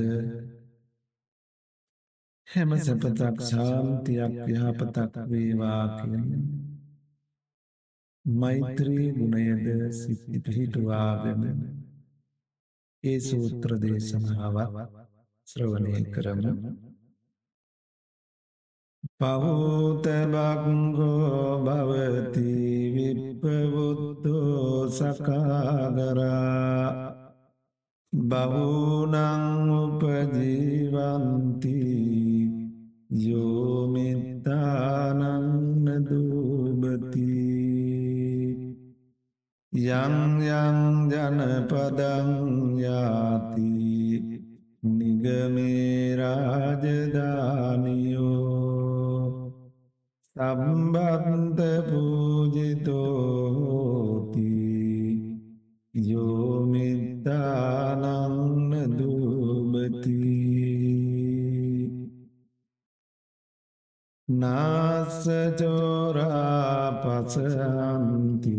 [2.48, 6.24] හැම සැපතක් ශාන්තියක් යහපතක් වේවා කියන
[8.24, 11.42] මෛත්‍රී ගුණයද සිත්ති පිහිටුවාගෙන
[13.04, 14.72] ඒ සූත්‍ර දේශනාවත්
[15.48, 16.52] ශ්‍රවණය කරමු.
[19.18, 20.44] පහෝතබක්ගෝ
[21.66, 22.48] භවති
[22.94, 26.84] විප්පවුත්තෝ සකාගරා
[28.14, 29.10] බහුනං
[29.74, 31.74] උපජීවන්ති
[33.24, 35.26] යෝමිතානන්න
[36.06, 37.34] දූබති
[39.72, 42.30] යං යං ජනපදං
[42.78, 43.74] යාති
[44.92, 47.00] නිගමේ රාජධානියෝ
[50.36, 51.58] සම්බන්ත
[51.90, 52.94] පූජිතෝති
[55.94, 58.03] යෝමිතානන්න
[64.40, 66.24] නාසචෝරා
[67.02, 68.58] පසහන්ති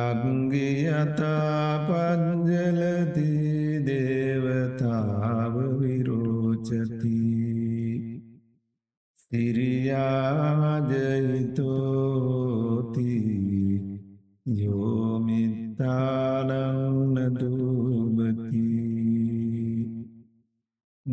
[0.00, 3.28] අග්ගියතා පංජලති
[3.88, 7.18] දේවතාව විරෝචති
[9.20, 10.20] සිරියාජයිතෝති
[15.80, 18.68] යෝමිතානන්න දූබති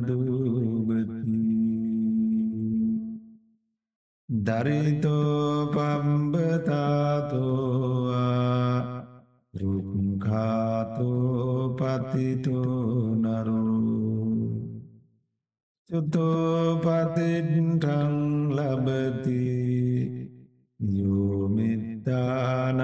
[0.06, 0.69] දූබති
[4.30, 6.62] දරිතෝ පම්බතාතෝවා
[9.54, 14.60] රුක්ඛාතෝ පතිතෝ නරෝ.
[15.90, 18.14] චුතෝ පතිට්ඨං
[18.56, 19.42] ලබති
[20.80, 22.80] යෝමිත්තානං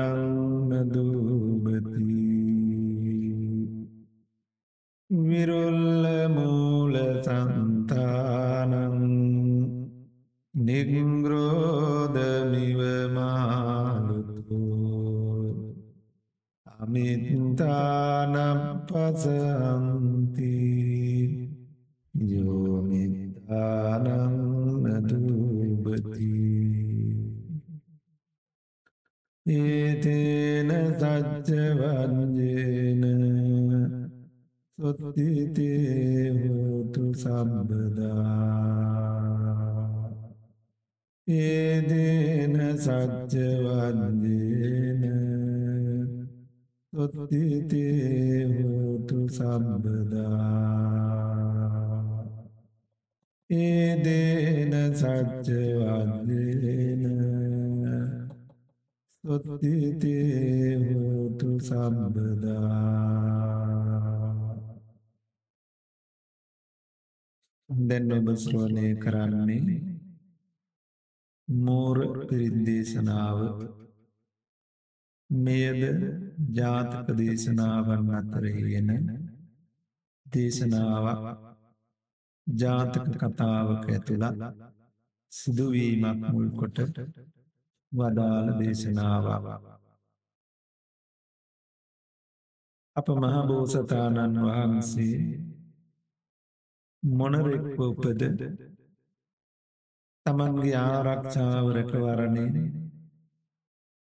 [0.70, 2.24] නදූබති
[5.10, 6.04] විරුල්ල
[6.34, 8.74] මූල සන්තානං
[10.66, 12.80] නිග්‍රෝධමිව
[13.14, 14.66] මාලුතෝ
[16.76, 17.56] අමිත්තානපසන්ති
[24.94, 26.32] යෝමිත්තානන්නදූබති
[29.46, 33.02] ඒතේන සච්චවන්ජේන
[34.78, 38.46] සොත්තිතේ හෝතු සම්බදා
[41.26, 43.42] ඒදේන සච්චවන්ජේන
[46.92, 50.46] සොත්තිතේ හෝතු සම්බදා
[53.50, 56.24] ඒදේන සච්චවන්ජේන
[59.14, 62.70] සොත්තිතේ හෝතු සම්බදා
[67.68, 69.95] දැන් ඔබ ශ්‍රවණය කරන්නේ
[71.48, 71.98] මෝර
[72.28, 73.38] පිරිද්දේශනාව
[75.30, 75.82] මෙයද
[76.52, 78.90] ජාතක දේශනාවන් අතරගෙන
[80.26, 81.22] දේශනාවක්
[82.46, 84.42] ජාතක කතාවක ඇතුළත්
[85.32, 86.78] සිදුවීමක් මුල්කොට
[87.92, 89.46] වදාළ දේශනාවක්.
[92.96, 95.18] අප මහබෝසතාණන් වහන්සේ
[97.02, 98.22] මොනරෙක්ව උපද
[100.26, 102.44] තමන්ගේ ආරක්ෂාව රැකවරණය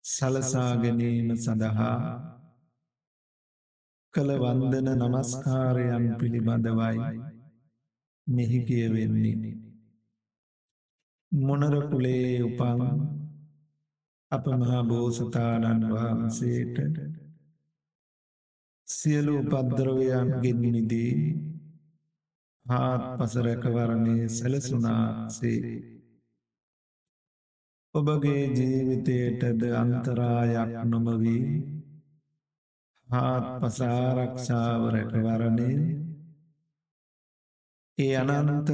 [0.04, 1.96] සලසා ගැනීම සඳහා
[4.14, 7.16] කළ වන්දන නමස්කාරයන් පිළිබඳවයි
[8.26, 9.54] මෙහි කියවෙන්නේ.
[11.32, 12.80] මොනරකුලේ උපන්
[14.32, 16.76] අප මහා බෝසතාණන් වහන්සේට
[18.88, 21.18] සියලු උපද්‍රවයන්ගෙන් නිදී
[22.66, 25.60] හාත් පසරැකවරණය සැලසුනාසේ
[27.96, 31.44] ඔබගේ ජීවිතයටද අන්තරායක් නොමවී
[33.08, 35.70] හාත් පසාරක්ෂාව රැකවරණය
[37.98, 38.70] ඒ අනන්ත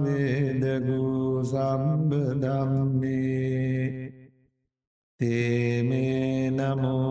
[0.10, 2.90] ඒබ්‍රාක්්මනාවේදගූ සම්බදම්මේ
[5.20, 7.09] තේමේ නමෝතේජමං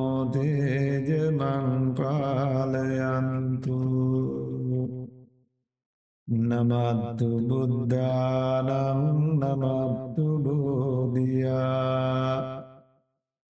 [6.28, 9.00] නමත්තු බුද්ධානං
[9.40, 12.36] නමත්තු බෝධයා.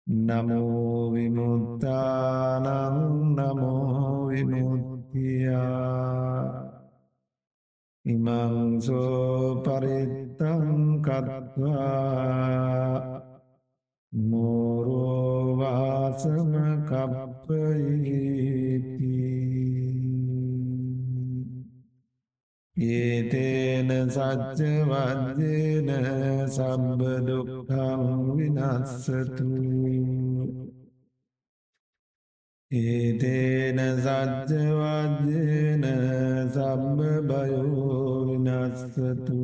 [0.07, 1.07] නමෝවිමුත්තානං
[3.37, 4.75] නමෝවිමුත්තියා
[8.05, 10.69] ඉමංසෝ පරිත්තං
[11.01, 12.45] කත්වා
[14.13, 16.53] මෝරෝවාසම
[16.89, 18.94] කප්පයිති
[22.77, 25.91] ඒතේන සච්ච වජ්‍යන
[26.49, 28.03] සබ්බදුක්කං
[28.37, 29.51] විනස්සතු
[32.71, 35.85] ඒතේන සච්ච වජ්‍යන
[36.51, 36.99] සබ්බ
[37.29, 39.39] බයෝ විනස්සතු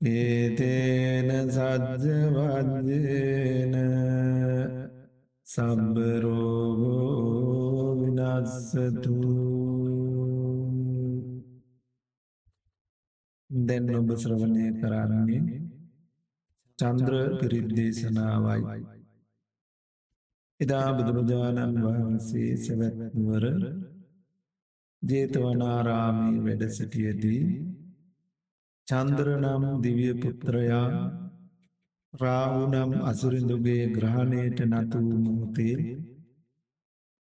[0.00, 2.94] ඒතේන සජ්ජවජ්‍යේන
[5.46, 6.94] සම්බරෝගෝ
[7.98, 9.53] විනස්සතු
[13.54, 15.42] දැන් ඔබ ශ්‍රවණය කරන්නේ
[16.78, 18.78] චන්ද්‍ර පිරිද්දේශනාවයි
[20.60, 23.44] එදා බුදුරජාණන් වහන්සේ සැවැත්නුවර
[25.02, 27.42] ජේතවනාරාමී වැඩ සිටියදී
[28.88, 30.88] චන්ද්‍රනම් දිවිය පුත්‍රයා
[32.14, 35.76] රාවුනම් අසුරිඳුගේ ග්‍රහණයට නතු මුහතේ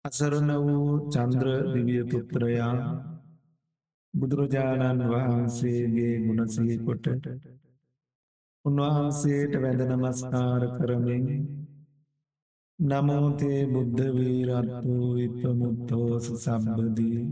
[0.06, 2.76] අසරණ වූ චන්ද්‍ර දිවිය පුත්‍රයා
[4.14, 7.06] බුදුරජාණන් වහන්සේගේ ගුණසහි කොට
[8.65, 11.26] උන්වහන්සේට වැඳ නමස්කාර කරමින්
[12.80, 17.23] නමෝතේ බුද්ධවීරත්වූ විපමුත්තෝස සම්බදී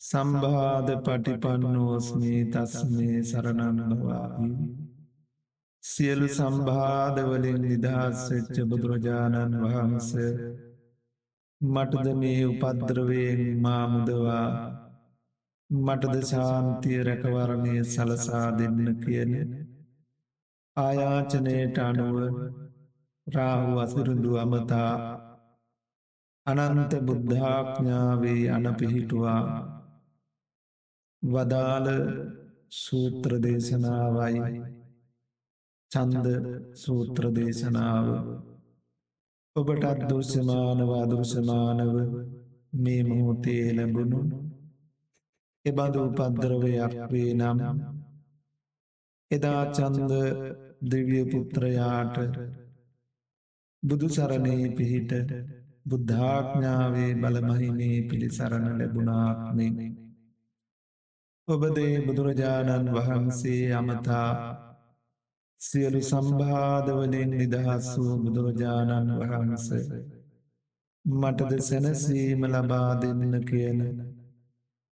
[0.00, 4.54] සම්බාධ පටිපන්නෝස්මී තස්මේ සරණන්නවාවී
[5.84, 10.12] සියලු සම්බාධවලින් නිදහස්වෙච්ච බුදුරජාණන් වහන්ස
[11.60, 14.46] මටද මේ උපද්‍රවයෙන් මාමුදවා
[15.76, 19.32] මටද ශාන්තිය රැකවරණය සලසා දෙන්න කියන
[20.76, 22.16] ආයාචනයට අනුව
[23.26, 24.92] රාහු අසුරුදු අමතා
[26.46, 29.42] අනන්ත බුද්ධාඥාවේ අනපිහිටුවා
[31.22, 31.88] වදාළ
[32.74, 34.40] සූත්‍ර දේශනාවයි
[35.90, 36.26] චන්ද
[36.74, 38.06] සූත්‍ර දේශනාව.
[39.56, 41.96] ඔබටත් දුර්ශමානව අදුර්ශමානව
[42.74, 44.20] මේ මොහොතේ ලැබුණු
[45.64, 47.58] එබඳු උපද්දරවයක් වේ නම්
[49.30, 50.12] එදා චන්ද
[50.84, 52.16] දෙවිය පුත්‍රයාට
[53.82, 55.12] බුදු සරණයේ පිහිට
[55.84, 59.76] බුද්ධාඥාවේ බලමහිනේ පිළිසරණ ලැබුණාක්මෙන්
[61.48, 64.30] ඔබදේ බුදුරජාණන් වහන්සේ අමතා
[65.60, 69.68] සියලු සම්බාධවලින් නිදහස් වූ බුදුරජාණන් වහන්ස
[71.04, 73.80] මටද සැනසීම ලබා දෙන්න කියන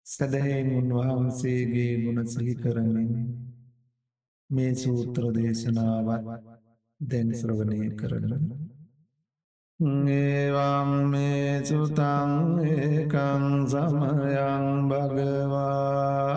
[0.07, 3.09] සැදහෙන් උන්වහන්සේගේ ගුණ සිහි කරමින්
[4.49, 6.23] මේ සූත්‍ර දේශනාවත්
[7.01, 8.31] දැන්ශ්‍රවනය කරන.
[10.09, 12.31] ඒවම් මේ සුතං
[12.67, 16.31] ඒකං සමයං භගවා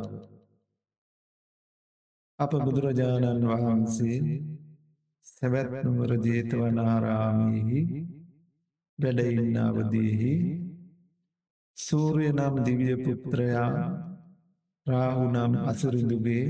[2.39, 4.19] අප බුදුරජාණන් වහන්සේ
[5.27, 7.81] සැවැත්නුවර ජේතවනාරාමයෙහි
[8.98, 10.35] වැඩඉන්න අවදීහි
[11.77, 13.70] සූරය නම් දිවිය පුත්‍රයා
[14.86, 16.47] රාහු නම් අසුරිඳුගේ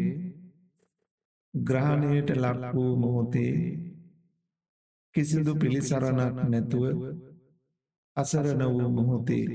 [1.55, 3.55] ග්‍රහණයට ලක් වූ මොහොතේ
[5.15, 6.85] කිසිදු පිළිසරණක් නැතුව
[8.16, 9.47] අසරණ වූ මොහොතේ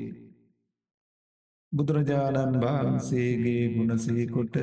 [1.73, 4.55] බුදුරජාණන් වහන්සේගේ ගුණසේකොට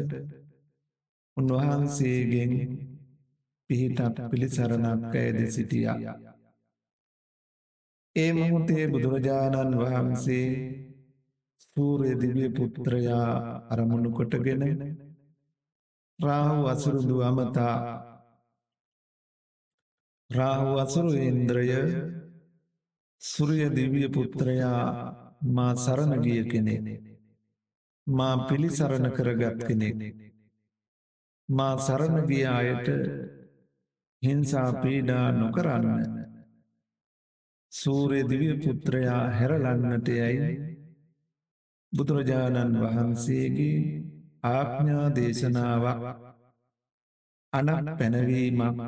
[1.36, 2.52] උන්වහන්සේගෙන්
[3.70, 6.14] පිහිටත් පිළිසරණක් ඇද සිටියා.
[8.16, 10.48] ඒ මොහොතේ බුදුරජාණන් වහන්සේ
[11.68, 13.28] සූරය දිවිය පුත්‍රයා
[13.70, 14.62] අරමුණු කොටගෙන
[16.18, 17.76] රාහු අසුරුදු අමතා
[20.30, 21.68] රාහු අසුරු ඉන්ද්‍රය
[23.22, 24.82] සුරිය දිවිය පුත්‍රයා
[25.48, 26.76] මා සරණගිය කෙනෙ
[28.06, 29.96] මා පිළිසරණ කරගත් කෙනෙක්
[31.48, 32.88] මා සරණගිය අයට
[34.22, 35.86] හිංසා පීඩා නොකරන්න.
[37.72, 40.56] සූරය දිවිය පුත්‍රයා හැරලන්නට යැයි.
[41.92, 43.76] බුදුරජාණන් වහන්සේගේ
[44.44, 46.02] ආඥා දේශනාවක්
[47.52, 48.80] අනක් පැනවීමක්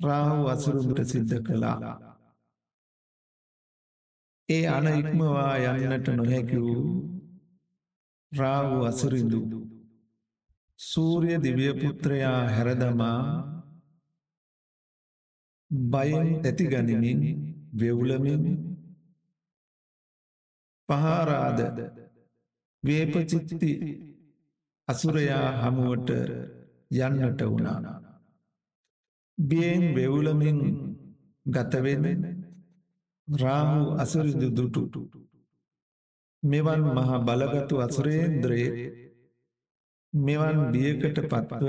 [0.00, 1.96] රාහු අසුරුදුට සිද්ධ කළා.
[4.48, 6.84] ඒ අන ඉක්මවා යන්නට නොහැකි වූ
[8.32, 9.40] රාහු අසුරිඳු
[10.80, 13.22] සූරිය දිවියපුත්‍රයා හැරදමා
[15.70, 17.20] බයෙන් ඇතිගනිමින්
[17.72, 18.44] වෙවුලමින්
[20.88, 21.60] පහාරාද
[22.84, 23.70] වේපචිත්ති
[24.88, 26.10] අසුරයා හමුවට
[26.90, 27.94] යන්නට වුණා.
[29.38, 30.58] බියෙන් වෙවුලමින්
[31.46, 32.04] ගතවෙන
[33.28, 35.02] රාහු අසුරිදු දුටු
[36.42, 38.86] මෙවන් මහ බලගතු අසුරේන්ද්‍රයේ
[40.12, 41.64] මෙවන් බියකට පත්ව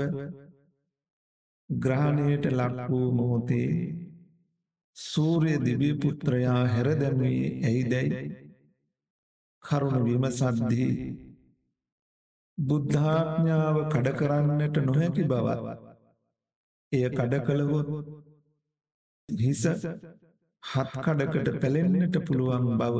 [1.70, 3.70] ග්‍රහණයට ලක් වූ මොහොතේ
[4.96, 8.22] සූරය දිවී පුත්‍රයා හැරදැමී ඇයිදැයි?
[9.64, 10.92] කරුණු විමසද්දී
[12.58, 15.78] බුද්ධාඥාව කඩකරන්නට නොහැකි බවත්.
[16.92, 17.88] එය කඩ කළහොත්
[19.28, 19.62] හිස
[20.62, 22.96] හත්කඩකට පැළෙන්නට පුළුවන් බව.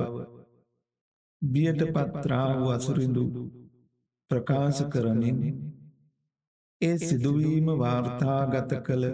[1.43, 3.25] බියට පත්‍රාව අසුරිඳු
[4.31, 5.39] ප්‍රකාශ කරමින්
[6.81, 9.05] ඒ සිදුවීම වාර්තාගත කළ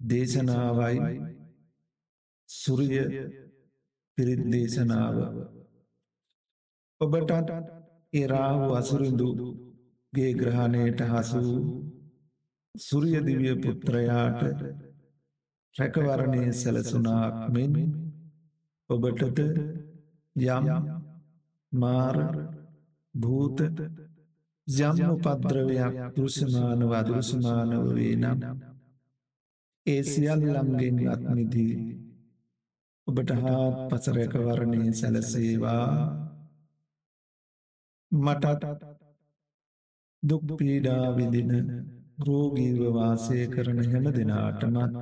[0.00, 0.98] දේශනාවයි
[2.48, 2.98] සුරිය
[4.18, 5.16] පිරිත් දේශනාව.
[7.00, 7.50] ඔබටත්
[8.12, 11.42] එරාහු අසුරිඳුගේ ග්‍රහණයට හසු
[12.74, 14.40] සුරියදිවිය පුත්‍රයාට
[15.74, 17.74] රැකවරණය සැලසුනාක් මෙන්
[18.90, 19.38] ඔබටද
[20.36, 20.66] යම්
[21.72, 22.16] මාර
[23.14, 23.58] භූත
[24.66, 28.38] යම් උපද්‍රවයක් දෘෂමානව අදෘෂමානව වේ නම්
[29.86, 31.74] ඒ සියල්ලම්ගෙන් අත්මිදී
[33.06, 35.88] ඔබට හාත් පසරැකවරණය සැලසේවා
[38.12, 38.62] මටත්
[40.22, 41.52] දුක්පීඩා විදින
[42.18, 44.94] රෝගීව වාසය කරන හැම දෙනාටමත්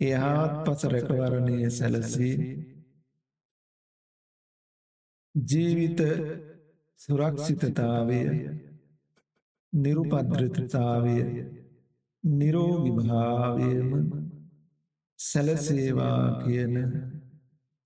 [0.00, 2.36] එහාත් පස රැකවරණය සැලසී
[5.34, 6.00] ජීවිත
[7.00, 8.20] සුරක්ෂිතතාවය
[9.72, 11.16] නිරුපද්‍රතතාවය
[12.24, 13.90] නිරෝගිභාවයම
[15.18, 16.74] සැලසේවා කියන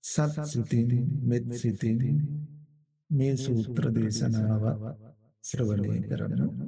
[0.03, 0.89] සත්සිතින්
[1.23, 2.01] මෙත් සිතින්
[3.09, 4.63] මේ සූත්‍ර දේශනාව
[5.43, 6.67] ශ්‍රවණය කරනවා.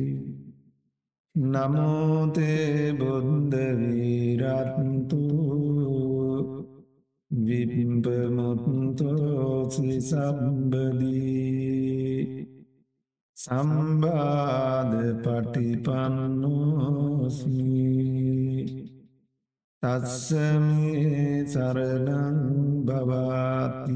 [1.35, 5.21] නමෝතේ බුද්ධවීරත්තු
[7.31, 11.68] විපිම්පමුත්තෝසි සම්බදී
[13.39, 16.19] සම්බාධ පටිපන්නෝස්මී
[19.83, 22.39] තත්සමේ සරණං
[22.83, 23.95] භවාති.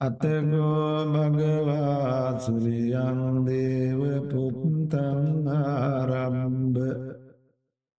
[0.00, 6.82] අතගෝ භගවා සුරියං දේව පුත්තං ආරම්භ.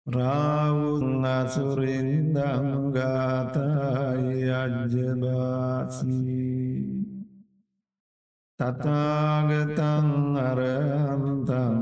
[0.08, 5.66] රාවුන් අසුරින්දං ගාතයි අජ්ජබාසී.
[8.60, 10.10] තතාගතං
[10.40, 11.78] අරහන්තං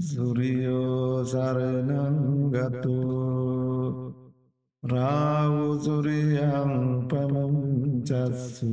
[0.00, 2.98] සුරියෝ සරණංගතු
[4.82, 6.72] රාවුසුරියං
[7.10, 8.70] පමංචස්සු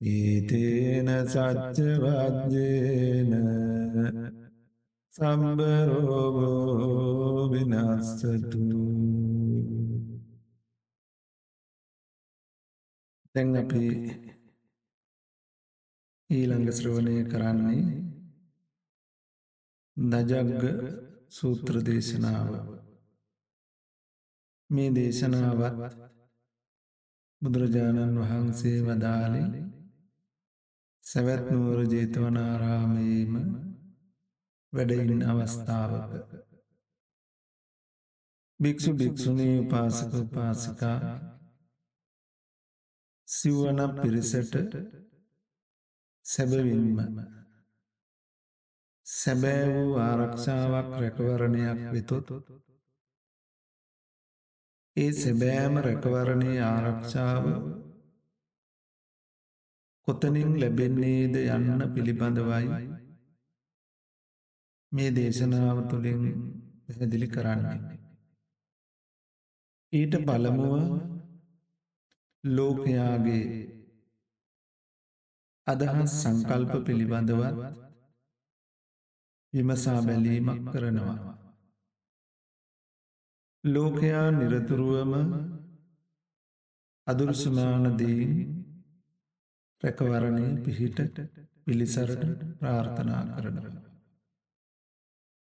[0.02, 3.34] ඒතේන සච්චවජ්ජේන
[5.14, 6.50] සම්බරෝගෝ
[7.52, 8.60] විනස්සතු
[13.36, 13.86] දැන් අපි
[16.30, 17.84] ඊළඟ ශ්‍රවණය කරන්නේ
[19.98, 20.64] දජග්ග
[21.30, 22.50] සූත්‍ර දේශනාව.
[24.70, 25.78] මේ දේශනාවත්
[27.42, 28.80] බුදුරජාණන් වහන්සේ
[31.10, 33.34] වදාළේ සැවැත්නුවර ජේතවනාරාමයේම
[34.74, 36.32] වැඩඉන්න අවස්ථාවක.
[38.64, 41.20] භික්‍ෂු භික්‍ෂුණී පාසක පාසිකා
[43.28, 44.56] සිව්වන පිරිසට
[46.26, 46.98] සැබවින්ම
[49.06, 52.30] සැබෑ වූ ආරක්ෂාවක් රැකවරණයක් වෙතොත්
[54.98, 57.46] ඒ සැබෑම රැකවරණය ආරක්ෂාව
[60.10, 62.68] කොතනින් ලැබෙන්නේද යන්න පිළිබඳවයි
[64.92, 66.24] මේ දේශනාව තුළින්
[66.86, 67.98] පැහැදිලි කරන්නේ.
[69.94, 70.74] ඊට බලමුව
[72.44, 73.44] ලෝකයාගේ
[75.68, 77.60] අදහස් සංකල්ප පිළිබඳවත්
[79.54, 81.18] විමසා බැලීමක් කරනවා.
[83.64, 85.14] ලෝකයා නිරතුරුවම
[87.08, 88.59] අදුරුසුමානදීන්
[89.84, 90.98] රැකවරණය පිහිට
[91.64, 92.24] පිළිසරට
[92.60, 93.78] ප්‍රාර්ථනා කරනවා.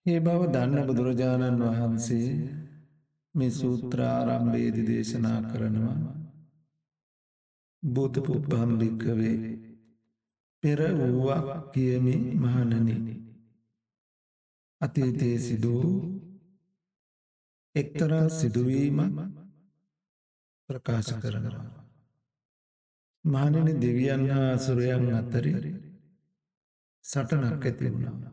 [0.06, 2.30] ඒ බව දන්න බුදුරජාණන් වහන්සේ
[3.36, 5.98] මේ සූත්‍රාරම්භේදි දේශනා කරනවා
[7.84, 9.38] බුදුපුප්පම්භික්කවේ
[10.64, 13.16] පෙර වූවක් කියමි මහනනි
[14.82, 15.86] අතීතයේ සිදූ
[17.76, 19.00] එක්තරා සිදුවීම
[20.70, 21.79] ප්‍රකාශ කරනවා.
[23.26, 25.54] මානන දෙවියන් හා සුරයන් අතරි
[27.06, 28.32] සටනක් ඇති වුණා.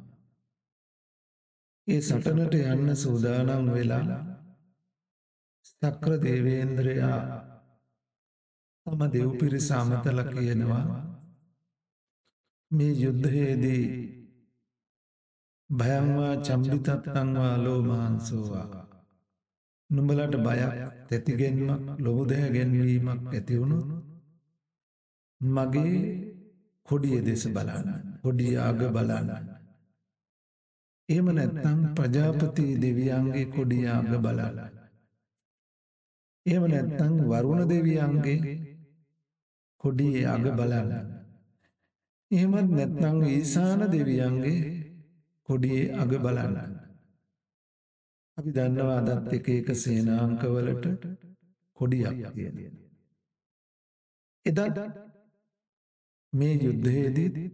[1.88, 4.18] ඒ සටනට යන්න සූදානම් වෙලා
[5.66, 7.20] සක්‍ර දේවේන්ද්‍රයා
[8.86, 10.84] තම දෙව්පිරි සාමතල කියනවා
[12.70, 13.86] මේ යුද්ධයේදී
[15.70, 18.86] භයංවා චම්බිතත්තංවා ලෝමාන්සෝවා
[19.90, 20.74] නුඹලට බයක්
[21.08, 23.78] තැතිගෙන්මක් ලොබුදෑ ගැන්වීමක් ඇතිවුණු
[25.40, 25.96] මගේ
[26.88, 27.88] කොඩිය දෙස බලන්න
[28.22, 29.28] කොඩිය අග බලන්න.
[31.08, 34.58] එහෙම නැත්තම් ප්‍රජාපති දෙවියන්ගේ කොඩියාග බලන්න.
[36.46, 38.54] එහෙම නැත්තං වරුණ දෙවියන්ගේ
[39.80, 40.90] කොඩියේ අග බලන්න.
[42.30, 44.58] එහෙමත් නැත්නං ඊසාන දෙවියන්ගේ
[45.48, 46.74] කොඩියේ අග බලන්න.
[48.38, 50.84] අපි දන්නවා අදත් එක එක සේනාංකවලට
[51.78, 52.74] කොඩියක් තියෙන.
[54.46, 55.05] එදා
[56.36, 57.46] මේ යුද්ධයේදී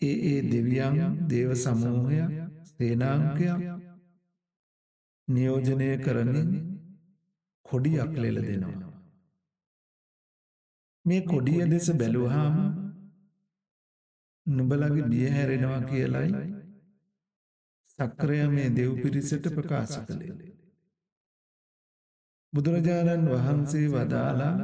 [0.00, 0.96] ඒ ඒ දෙවියන්
[1.28, 2.32] දේව සමූහයක්
[2.68, 3.60] සේනාංකයක්
[5.28, 6.50] නියෝජනය කරමින්
[7.66, 8.92] කොඩියක් ලෙල දෙනවා.
[11.04, 12.56] මේ කොඩිය දෙස බැලුවහාම
[14.46, 16.30] නුබලගේ බිය හැරෙනවා කියලයි
[17.90, 20.52] සක්‍රය මේ දෙව් පිරිසට ප්‍රකාශ කළේ.
[22.52, 24.54] බුදුරජාණන් වහන්සේ වදාලා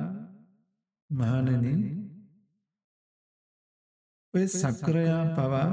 [1.10, 1.99] මහණන
[4.34, 5.68] ඔය සක්‍රයා පවා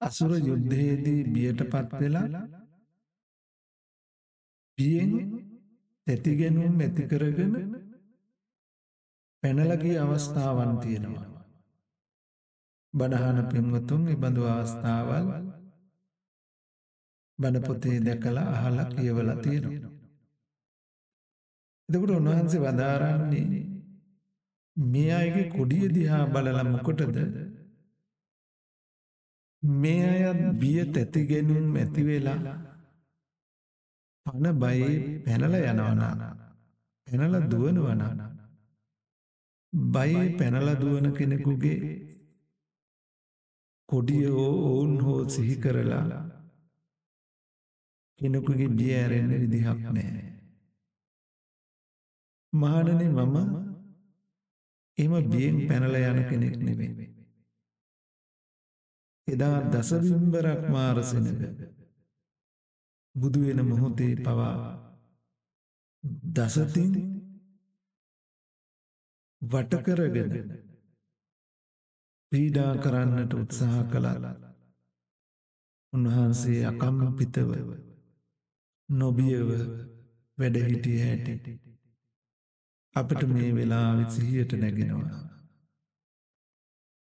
[0.00, 2.44] අසුර යුද්ධයේදී බියට පත්වෙලා
[4.78, 5.12] පියෙන්
[6.06, 7.54] තැතිගෙනුම් ඇතිකරගෙන
[9.42, 11.28] පැනලගේ අවස්ථාවන් තියෙනවා.
[12.94, 15.28] බණහන පින්වතුන් ඉබඳු අවස්ථාවල්
[17.38, 19.92] බණපොතේ දැකලා අහලා කියවල තියෙනවා.
[21.88, 23.71] එතකට උන්වහන්සේ වදාරන්නේ
[24.76, 27.16] මේ අයගේ කොඩිය දිහා බලල මොකොටද?
[29.62, 32.56] මේ අයත් බිය තැතිගෙනුම් ඇතිවෙලා
[34.26, 34.88] පන බයි
[35.24, 36.14] පැනල යනවනා
[37.06, 38.30] පැනල දුවනවනා
[39.72, 41.78] බයි පැනල දුවන කෙනෙකුගේ
[43.88, 46.22] කොඩිය ඔවුන් හෝ සිහි කරලා
[48.20, 50.24] කෙනෙකුගේ බිය ඇරෙන්න විදිහක් නෑ.
[52.52, 53.61] මහණන මම
[54.98, 57.08] එම බියෙන් පැනල යන කෙනෙක් නෙවේ.
[59.28, 61.40] එදා දසවිම්බරක් මාරසනක
[63.14, 64.54] බුදුවෙන මොහොතේ පවා
[66.32, 66.92] දසතින්
[69.42, 70.50] වටකරගෙන
[72.32, 74.34] පීඩා කරන්නට උත්සාහ කළලා
[75.92, 77.50] උන්වහන්සේ අකම්පිතව
[78.88, 79.48] නොබියව
[80.38, 81.52] වැඩහිටිය හැටි
[82.96, 85.20] අපට මේ වෙලා විසිහියට නැගෙනවා.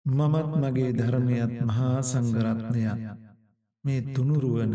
[0.06, 3.00] මමත් මගේ ධර්මයත් මහා සංගරත්නයක්
[3.84, 4.74] මේ තුනුරුවන.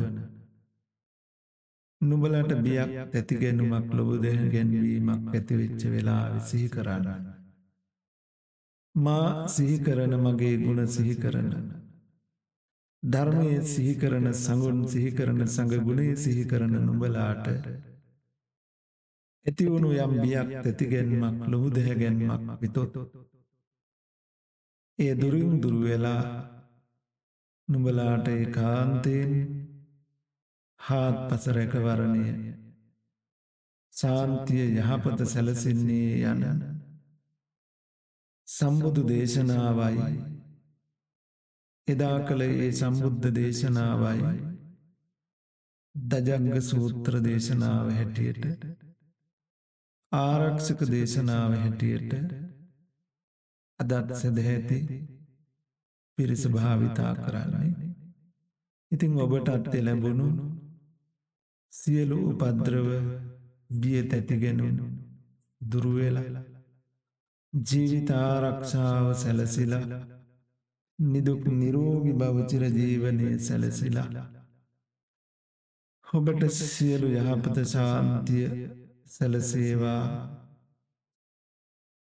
[2.01, 7.05] නුබලට බියක් ඇතිගැනුමක් ලොබුදහ ගැන්වීමක් ඇතිවෙච්ච වෙලා විසිහි කරන්න.
[8.95, 11.49] මා සිහිකරන මගේ ගුණ සිහිකරන.
[13.03, 17.47] ධර්මය සිහිකරන සඟුන් සිහිකරන සඟ ගුණේ සිහිකරන නුඹලාට
[19.45, 22.93] ඇතිවුණු යම් බියක් තැතිගැන්මක් ලොහුදැහැගැන්මක් විතොත්.
[24.99, 26.23] ඒ දුරින් දුරුවෙලා
[27.68, 29.31] නුඹලාට ඒ කාන්තයෙන්
[30.80, 32.26] හාත් පසරැකවරණය
[33.93, 36.43] සාන්තිය යහපත සැලසින්නේ යන
[38.47, 40.13] සම්බුදු දේශනාවයි.
[41.88, 44.22] එදා කළ ඒ සම්බුද්ධ දේශනාවයි.
[45.95, 48.45] දජංග සූත්‍ර දේශනාව හැටියට
[50.11, 52.13] ආරක්ෂක දේශනාව හැටියට
[53.79, 54.79] අදත් සැදහැති
[56.17, 57.71] පිරිස භාවිතා කරන්නේ.
[58.91, 60.27] ඉතිං ඔබට අත්තේ ලැබුණු
[61.73, 62.89] සියලු උපද්‍රව
[63.71, 64.85] බිය තැතිගෙනුණු
[65.61, 66.43] දුරුවෙලා
[67.53, 70.01] ජීවිතාරක්ෂාව සැලසිලා
[70.99, 74.27] නිදුක් නිරෝගි භවචිර ජීවනය සැලසිලා
[76.07, 78.47] ඔබට සියලු යහපත ශාන්තිය
[79.11, 80.05] සැලසේවා.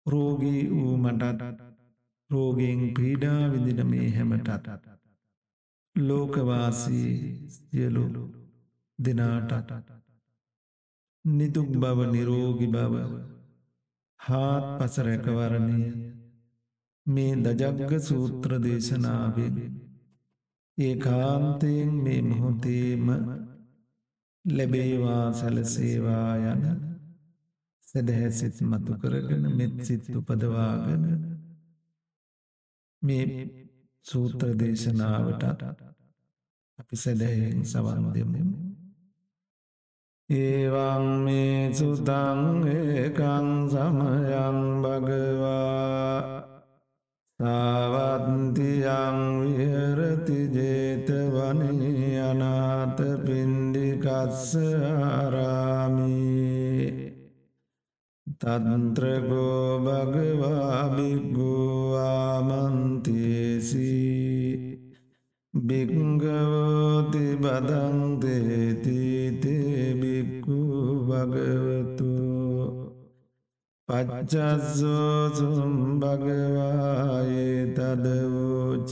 [0.05, 1.41] රෝගී වූ මටත්
[2.29, 4.91] රෝගෙන් පීඩා විදින මේ හැමටත්.
[5.95, 8.05] ලෝකවාසී සියලු
[8.99, 9.89] දෙනාටට
[11.25, 12.95] නිදුක් බව නිරෝගි බව
[14.19, 15.81] හාත් පසරැකවරණය
[17.07, 19.57] මේ දජග්ග සූත්‍ර දේශනාවෙන්
[20.77, 23.05] ඒ කාන්තයෙන් මේ මොහොතේම
[24.45, 26.63] ලැබේවා සැලසේවා යන
[27.91, 31.03] සැදහැසිත් මතු කරගෙන මෙත් සිත් උපදවාගෙන
[33.01, 33.25] මේ
[34.05, 35.43] සූත්‍ර දේශනාවට
[36.79, 38.43] අපි සැදැහෙන් සවන් දෙමු.
[40.29, 46.41] ඒවං මේ සුතං ඒකං සමයං භගවා
[47.39, 55.80] සාවන්තියං විහරති ජේතවනී අනාත පින්ඩිකස්ස ආරාමී
[58.41, 62.01] තන්ත්‍රගෝ භගවා බිග්ගුවාමන්තේසී
[65.53, 68.73] බිංගවෝති බදන්තේතිතේ
[70.01, 70.59] බික්කු
[71.07, 72.15] භගවතු
[73.89, 78.91] පච්චස්සෝසුම් භගවායේ තදවෝච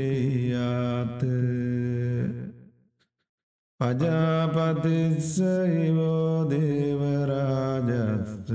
[3.79, 5.35] පජාපතිස්ස
[5.71, 8.51] හිවෝ දේවරාජස්ස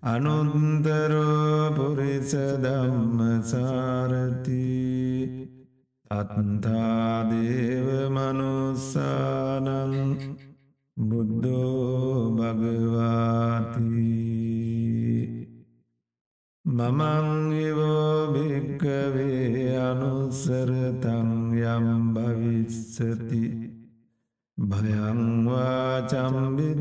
[0.02, 2.32] අනුන්තරෝ පුරිස
[2.64, 4.66] දම්ම සාරති
[6.10, 9.94] අත්තාදේව මනුස්සානං
[10.96, 14.04] බුද්ධෝ භගවාති
[16.64, 21.30] මමංගිවෝ භික්කවේ අනුසරතං
[21.66, 23.57] යම් භවිස්සති
[24.58, 26.74] භයංවා චම්බිතත්තංවා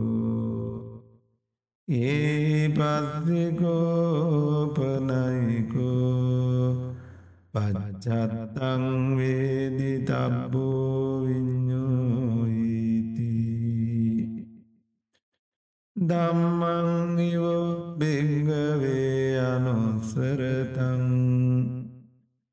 [1.88, 3.76] ඒ පස්සිකෝපනයිකෝ
[7.54, 8.84] පච්චත්තං
[9.18, 13.32] වේදි තබ්බෝ විඤ්ඥෝයිති
[15.96, 16.90] දම්මං
[17.30, 21.05] ඉවෝ බිංගවේ අනුසරතං.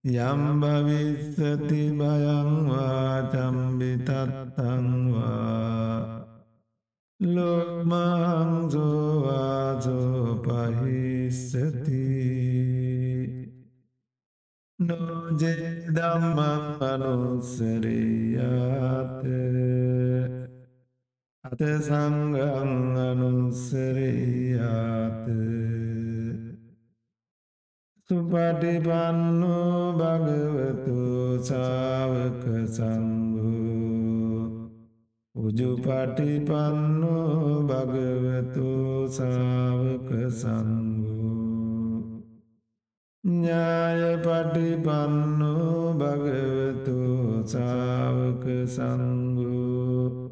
[0.05, 4.03] යම් භවිස්සති භයංවා චම්බිතත්තංවා
[7.21, 8.03] ලොමංසෝවාසෝ
[10.43, 12.03] පහිස්සති
[14.79, 18.43] නොජේ දම්මං අනුස්සරයාත
[21.45, 22.73] අත සංගං
[23.07, 24.43] අනුස්සරයාත
[28.13, 29.57] සුපටිපන්නු
[29.99, 30.97] භගවතු
[31.41, 34.43] සාවක සංගෝ
[35.35, 37.15] උජුපටිපන්නු
[37.69, 38.69] භගවතු
[39.09, 40.11] සාවක
[40.41, 41.33] සංගෝ
[43.25, 45.53] ඥාය පටිපන්නු
[45.97, 46.99] භගවතු
[47.47, 50.29] සාවක සංගෝ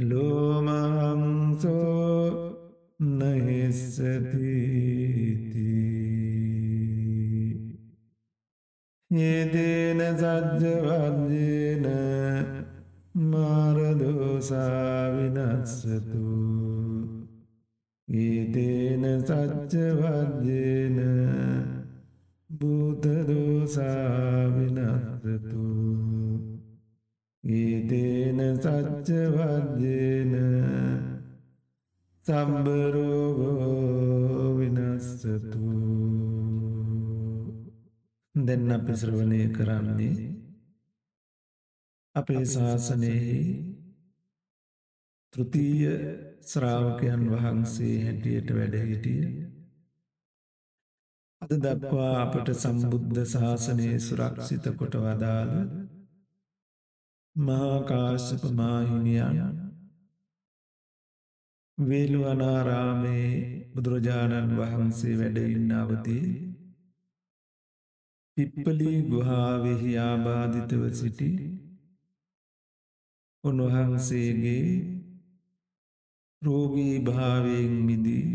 [0.09, 1.69] ලෝමහංසෝ
[3.11, 4.49] නහිස්සතිී
[9.11, 11.85] ඒදේන සජ්ජවද්‍යේන
[13.39, 14.59] මාරදෝසාවිනස්සතු
[18.07, 20.97] ඒතේන සච්චවද්‍යේන
[22.49, 23.19] භූතදෝසාවිනස්සතු
[27.43, 30.33] ඒතේන සච්චවද්‍යේන
[32.25, 33.69] සම්බරෝගෝ
[34.57, 35.69] විනස්සතු.
[38.35, 40.38] දෙන්න අපි ශ්‍රවණය කරන්නේ
[42.19, 43.37] අපේ ශාසනයෙහි
[45.33, 45.93] තෘතීය
[46.43, 49.27] ශ්‍රාවකයන් වහන්සේ හැටියට වැඩ හිටිය
[51.41, 55.53] අද දක්වා අපට සම්බුද්ධ ශාසනයේ සුරක්ෂිත කොට වදාළ
[57.35, 59.39] මහාකාශප මාහිමියන්
[61.77, 63.29] වේළුවනාරාමේ
[63.73, 66.35] බුදුරජාණන් වහන්සේ වැඩඉන්න අවතිී
[68.37, 71.31] පිප්පලී ගුහාවෙහි ආබාධිතව සිටි
[73.43, 74.65] උන්වහන්සේගේ
[76.41, 78.27] රෝගී භාවයෙන් මිදී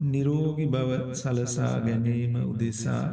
[0.00, 3.06] නිරෝගි බව සලසා ගැනීම උදෙසා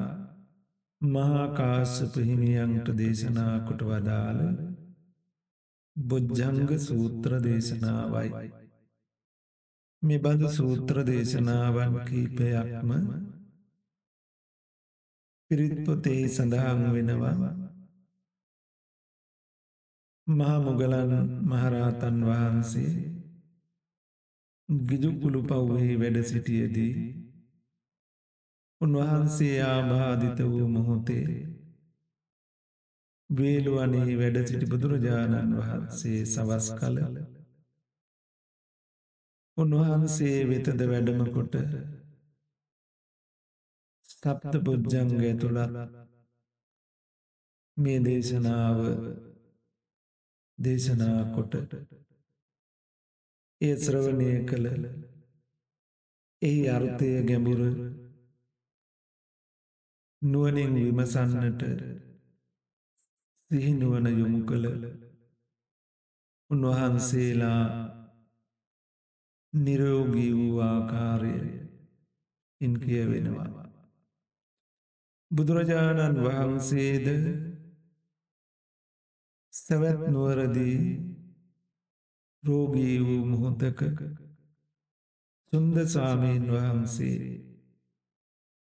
[1.02, 4.42] මහාකාශප හිමියන්ට දේශනා කොට වදාළ
[5.96, 8.50] බොජ්ජංග සූත්‍ර දේශනාවයි.
[10.04, 12.92] මෙබඳු සූත්‍ර දේශනාවන් කීපයක්ම
[15.52, 17.69] පිරිත්පොතේ සඳහන් වෙනවා
[20.30, 21.12] මහමුගලන්
[21.44, 22.94] මහරහතන් වහන්සේ
[24.70, 26.94] ගිජුකුළු පව්වෙහි වැඩ සිටියදී
[28.82, 31.30] උන්වහන්සේ ආබාධිත වූ මොහොතේ
[33.30, 36.98] වේළුවනේ වැඩ සිටි බුදුරජාණන් වහන්සේ සවස් කළ
[39.58, 41.58] උන්වහන්සේ වෙතද වැඩමකොට
[44.10, 45.76] ස්ථප්ත පුද්ජංග ඇතුළත්
[47.78, 48.80] මේ දේශනාව
[50.60, 51.54] දේශනා කොට
[53.62, 54.66] ඒ ශ්‍රවණය කළ
[56.42, 57.62] එහි අර්ථය ගැඹුර
[60.22, 61.62] නුවනින් විමසන්නට
[63.52, 64.66] සිහිනුවන යොමු කළ
[66.52, 67.64] උන්වහන්සේලා
[69.54, 71.36] නිරෝගී වූ ආකාරය
[72.62, 73.66] ඉන් කියවෙනවා.
[75.32, 77.08] බුදුරජාණන් වහන්සේද
[79.54, 80.80] සැවැත් නුවරදී
[82.44, 83.80] රෝගී වූ මොහොතක
[85.54, 87.20] සුන්ද සාමීන් වහන්සේ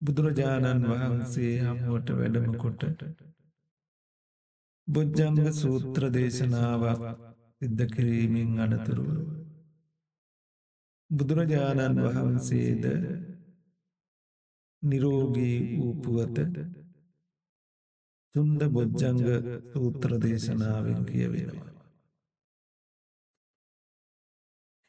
[0.01, 2.81] බුදුරජාණන් වහන්සේ හමුවට වැඩම කොට
[4.87, 7.03] බොජ්ජංග සූත්‍ර දේශනාවක්
[7.57, 9.11] සිද්ධ කිරීමෙන් අනතුරුව
[11.09, 12.85] බුදුරජාණන් වහන්සේද
[14.83, 16.37] නිරෝගී වූපුවත
[18.35, 19.21] තුන්ද බොජ්ජංග
[19.69, 21.71] සූත්‍ර දේශනාවෙන් කියවෙනවා.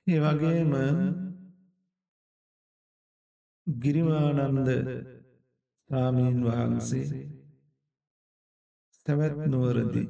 [0.06, 0.72] ඒ වගේම
[3.66, 4.68] ගිරිමානන්ද
[5.90, 7.06] ස්වාමීන් වහන්සේ
[9.06, 10.04] තැවැත් නුවරදි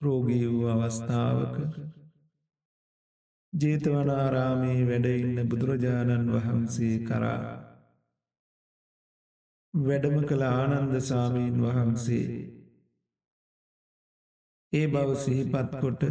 [0.00, 1.56] රෝගී වූ අවස්ථාවක
[3.52, 7.40] ජේතවනාරාමේ වැඩඉන්න බුදුරජාණන් වහන්සේ කරා
[9.74, 12.24] වැඩම කළ ආනන්ද සාමීන් වහන්සේ
[14.72, 16.02] ඒ බව සිහිපත් කොට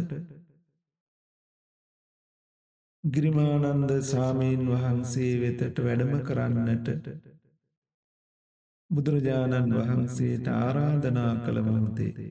[3.04, 6.88] ගිරිමානන්ද සාමීන් වහන්සේ වෙතට වැඩම කරන්නට
[8.90, 12.28] බුදුරජාණන් වහන්සේට ආරාධනා කළ මොහොතේ.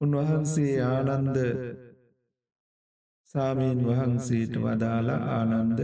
[0.00, 1.38] උන්වහන්සේ ආනන්ද
[3.30, 5.80] සාමීන් වහන්සේට වදාළ ආනන්ද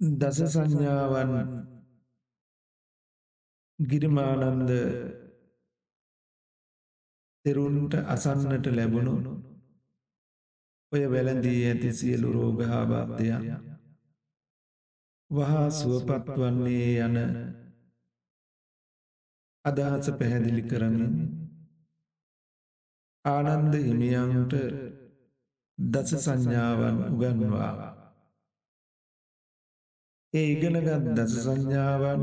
[0.00, 1.32] දස සංඥාවන්
[3.78, 4.70] ගිරිමානන්ද
[7.44, 9.14] තෙරුන්ට අසන්නට ලැබුණු
[10.92, 13.44] ඔය වැළඳී ඇති සියලු රෝගහාබාධයක්
[15.30, 17.16] වහා සුවපත් වන්නේ යන
[19.64, 21.14] අදහස පැහැදිලි කරමින්
[23.24, 24.52] ආනන්ද හිමියන්ට
[25.78, 27.97] දස සංඥාවන් උගන්වා
[30.34, 32.22] ඒ ඉගෙනගත් දස සංඥාවන්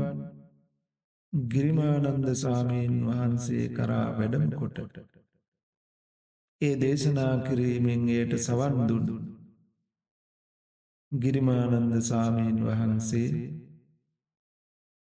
[1.32, 4.76] ගිරිමානන්ද සාමීන් වහන්සේ කරා වැඩම කොට
[6.60, 9.16] ඒ දේශනා කිරීමෙන් එයට සවන් දුඩු
[11.12, 13.32] ගිරිමානන්ද සාමීන් වහන්සේ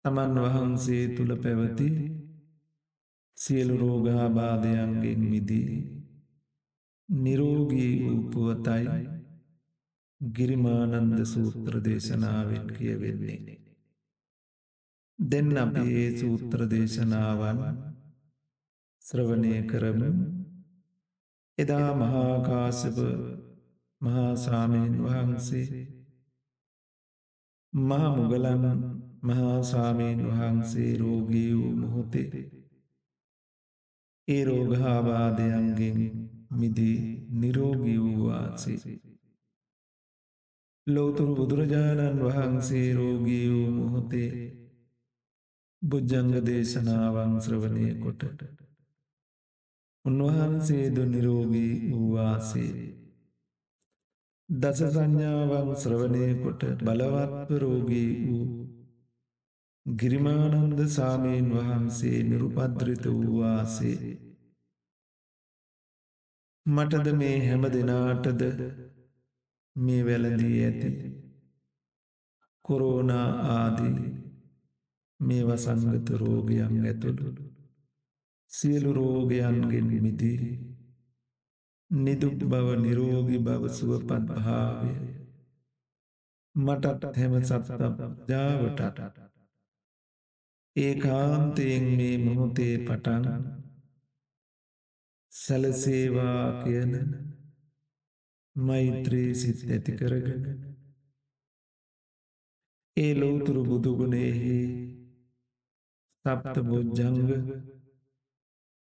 [0.05, 1.89] තමන් වහන්සේ තුළ පැවති
[3.37, 5.75] සියලු රෝගාබාධයන්ගෙන් මිදී
[7.09, 9.16] නිරෝගී වූපුවතයි
[10.21, 13.59] ගිරිමානන්ද සූත්‍ර දේශනාවෙන් කියවෙන්නේ.
[15.19, 17.59] දෙන්න අපි ඒ සූත්‍ර දේශනාවන්
[19.01, 20.09] ශ්‍රවණය කරමු
[21.57, 22.97] එදා මහාකාසප
[24.01, 25.83] මහාසාමීන් වහන්සේ
[27.73, 28.65] මහමුගලන්
[29.23, 32.45] මහාසාමීන් වහන්සේ රෝගී වූ මොහොතේ
[34.27, 35.99] ඒ රෝගහාබාධයන්ගෙන්
[36.51, 36.99] මිදී
[37.35, 38.77] නිරෝගී වූවාසේ
[40.87, 44.29] ලෝතුරු බුදුරජාණන් වහන්සේ රෝගී වූ මොහොතේ
[45.81, 48.21] බුද්ධංග දේශනාවන් ශ්‍රවණය කොට
[50.05, 52.71] උන්වහන්සේද නිරෝගී වූවාසේ
[54.49, 58.47] දස සංඥාවන් ශ්‍රවණය කොට බලවත්ව රෝගී වූ
[59.85, 63.97] ගිරිමානන්ද සාමීන් වහන්සේ නිරුපද්‍රිත වූවාසේ
[66.65, 68.41] මටද මේ හැම දෙනාටද
[69.77, 70.89] මේ වැළඳී ඇති.
[72.65, 74.07] කොරෝනා ආදී
[75.19, 77.29] මේ වසංගත රෝගයන් ඇතුළු
[78.51, 80.39] සියලු රෝගයන්ගෙන් මිදී
[81.91, 84.91] නිදුක් බව නිරෝගි බව සුවපත් භාවය
[86.55, 87.69] මටත් හැම සත්ත
[88.29, 88.99] ජාවටට
[90.75, 93.43] ඒ කාන්තයෙන් මේ මොහොතේ පටන්
[95.31, 96.93] සැලසේවා කියන
[98.57, 100.43] මෛත්‍රී සිත් ඇති කරගෙන.
[102.97, 104.57] ඒ ලෝතුරු බුදුගුණෙහි
[106.25, 107.19] සප්ත බොජ්ජංග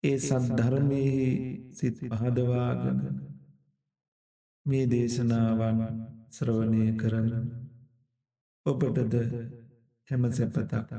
[0.02, 1.28] ඒ සද්ධර්මයෙහි
[1.72, 2.98] සිත් පහදවාගෙන
[4.66, 5.78] මේ දේශනාවන්
[6.30, 7.28] ශ්‍රවණය කරන
[8.66, 9.14] ඔබටද
[10.10, 10.90] හැම සැපතක්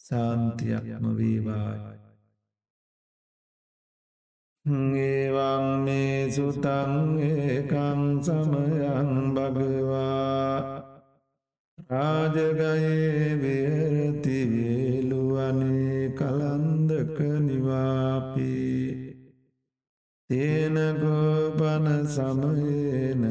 [0.00, 2.13] සාන්තියක්ම වේවායි.
[4.66, 10.80] ඒවං මේ සුතං ඒකං සමයං භගවා
[11.90, 18.88] රාජගයේ විහරති වේලුවනේ කලන්දක නිවාපී
[20.30, 23.22] තේනගෝපන සමයන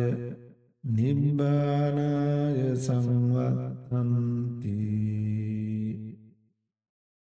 [0.84, 4.19] නිබ්බානාය සංවත්තන්ති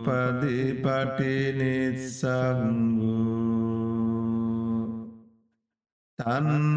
[6.32, 6.71] Um,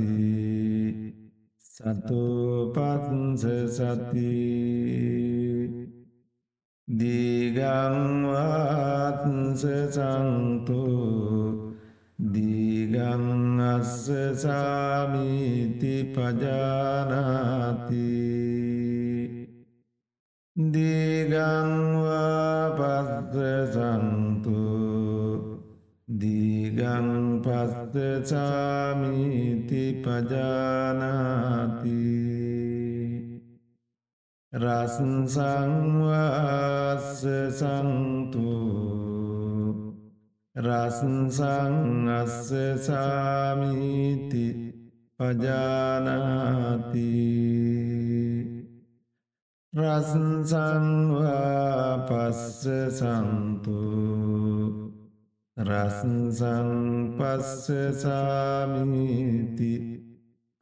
[0.00, 0.29] සති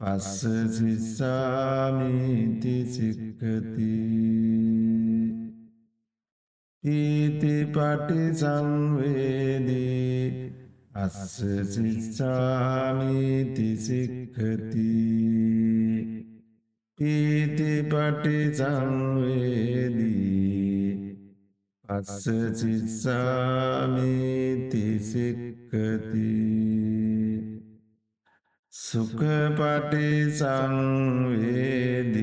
[0.00, 0.40] පස්ස
[0.76, 3.96] සිස්සාමිති සික්කති
[6.84, 10.46] ඊති පටි සංවේදී
[10.96, 11.44] අස්ස
[11.74, 14.94] සිස්සාමිති සික්ඛති.
[16.96, 20.16] පීති පටි සංවේදී
[21.88, 22.24] අස්ස
[22.60, 26.34] සිස්සාමිති සික්ඛති.
[28.72, 29.24] සුඛ
[29.58, 30.08] පටි
[30.38, 32.16] සංවේදී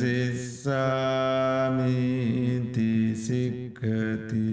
[3.16, 4.50] සික්කති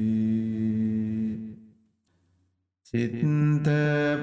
[2.86, 3.68] චිත්ත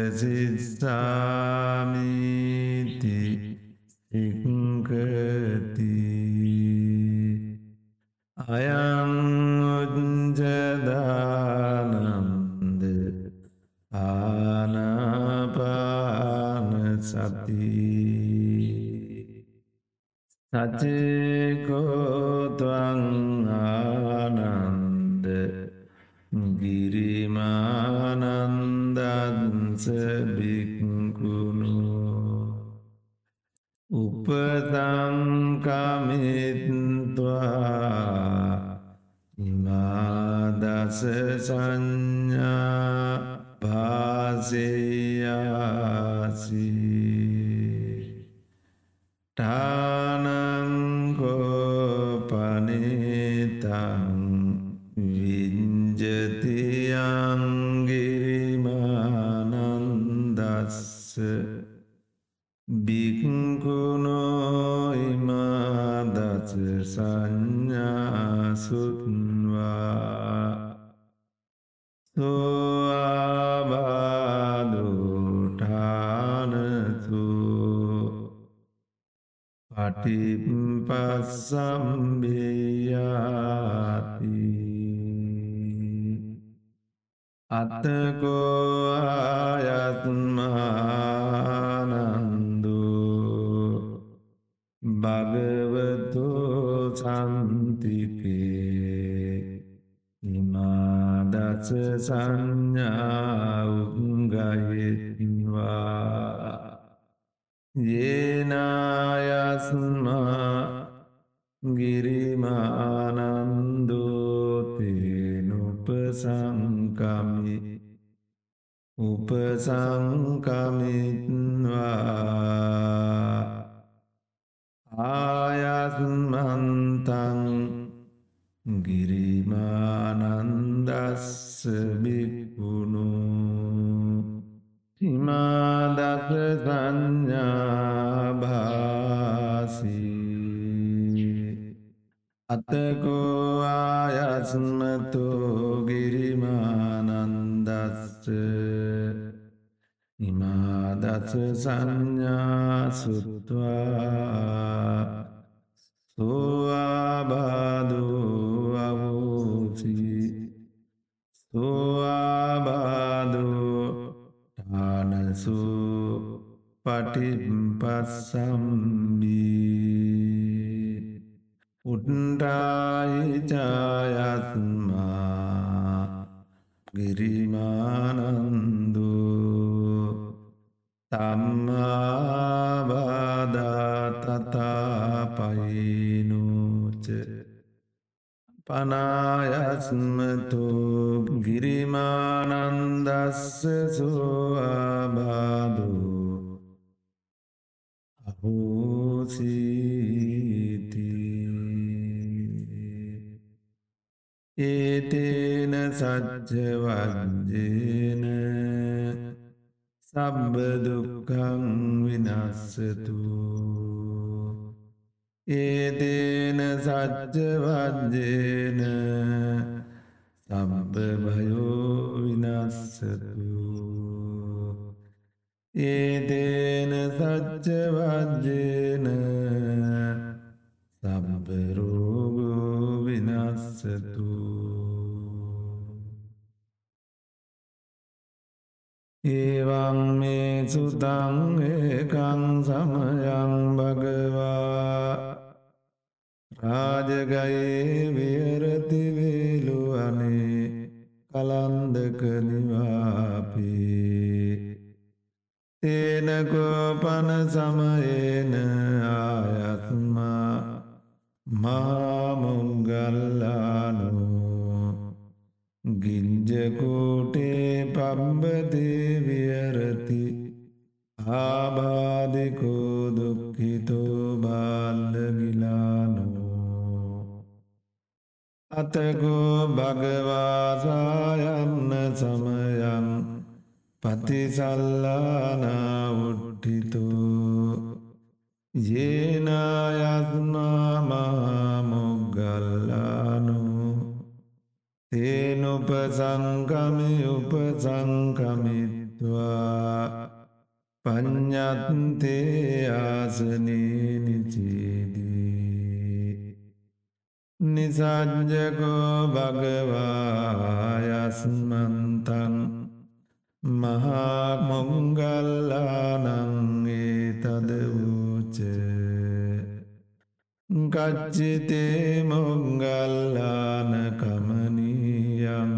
[322.97, 325.73] මොංගල්ලාන කමනීයම්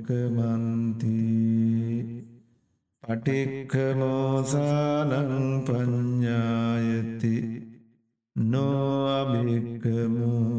[3.04, 5.14] පටික්කමෝසානං
[5.68, 7.36] පඤ්ඥායති
[8.36, 10.57] නොඅභික්කමෝති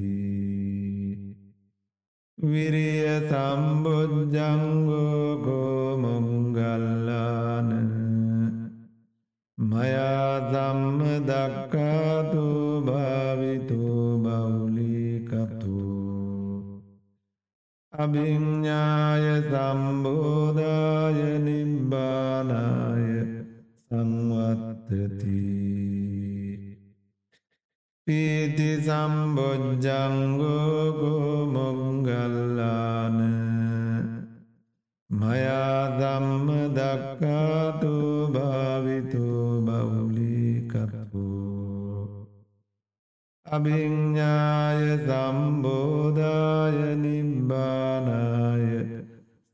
[2.40, 4.00] විරිය සම්බුද්ධංගෝකෝ
[6.00, 7.72] මොංගල්ලාන
[9.58, 12.46] මයාදම්ම දක්කාතු
[12.88, 13.80] භාවිතු
[14.24, 15.84] බවුලිකතු
[17.94, 23.08] අභිඤ්ඥාය සම්බෝධාය නිබ්බානාය
[23.84, 25.44] සංවත්තති
[28.10, 29.86] පීති සම්බොජ්ජංගෝගෝ
[31.54, 33.20] මොංගල්ලාන
[35.10, 36.48] මයාදම්ම
[36.78, 37.94] දක්කාතු
[38.34, 39.26] භාවිතු
[39.62, 40.40] බවුලික
[40.70, 41.28] බහුලිකතු
[43.46, 48.68] අභිඤ්ඥාය සම්බෝධාය නිබ්බානාය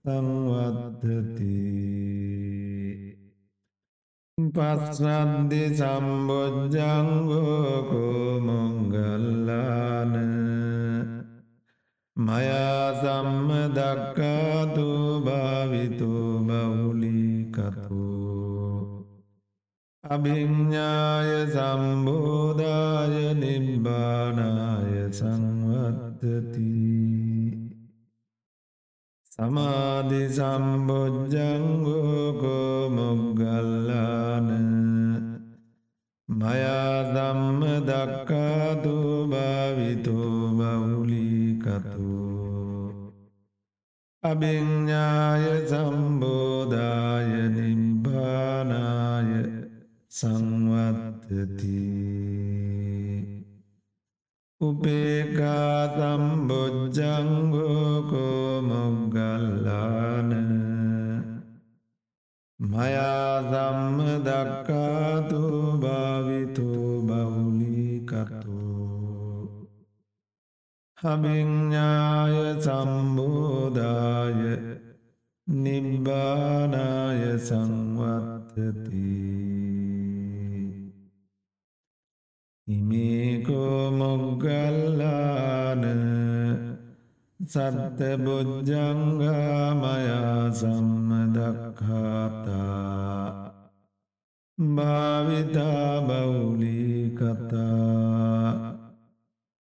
[0.06, 1.85] සංවද්ධති
[4.56, 6.76] පස්සන්දි සම්බෝජ්ජංගෝකෝ
[8.48, 10.14] මොංගල්ලාන
[12.16, 14.88] මයා සම්ම දක්කාතු
[15.26, 16.12] භාවිතු
[16.48, 18.04] බවුලිකතු
[20.04, 26.72] අභිඤ්ඥාය සම්බෝධාය නිබ්බානාය සංවත්තති
[29.36, 31.40] සමාධි සම්බෝජ්ජංගෝකෝ
[32.98, 34.48] මොග්ගල්ලාන
[36.30, 38.94] මයා දම්ම දක්කාතු
[39.32, 40.16] භාවිතු
[40.60, 42.14] බවුලිකතු
[44.24, 49.32] අභිඤ්ඥාය සම්බෝධාය නිබ්බානාය
[50.12, 51.84] සංවත්තති
[54.66, 56.96] උපේකා සම්බොජ්ජංගෝකෝ
[58.68, 60.32] මොග්ගල්ලාන
[62.60, 65.42] මයා දම්ම දක්කාතු
[65.84, 66.70] භාවිතු
[67.08, 68.62] බවුලිකතු
[70.98, 74.42] හමිඤ්ඥාය සම්බෝධාය
[75.48, 79.06] නිබ්බානාය සංවත්තති
[82.68, 85.84] ඉමේකෝ මොග්ගල්ලාන
[87.40, 89.84] සත්ත බොජ්ජංගාමයා
[90.52, 91.46] සම්මදක්හාතා
[94.58, 96.82] භාවිතා බවුලි
[97.14, 98.50] කතා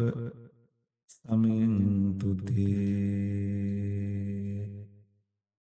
[1.06, 2.56] සමින්තුතේ.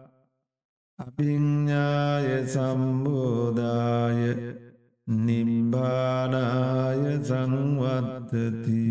[1.04, 4.20] අභිඤ්ඥාය සම්බෝධාය
[5.24, 8.84] නිම්බානාය සංවත්තති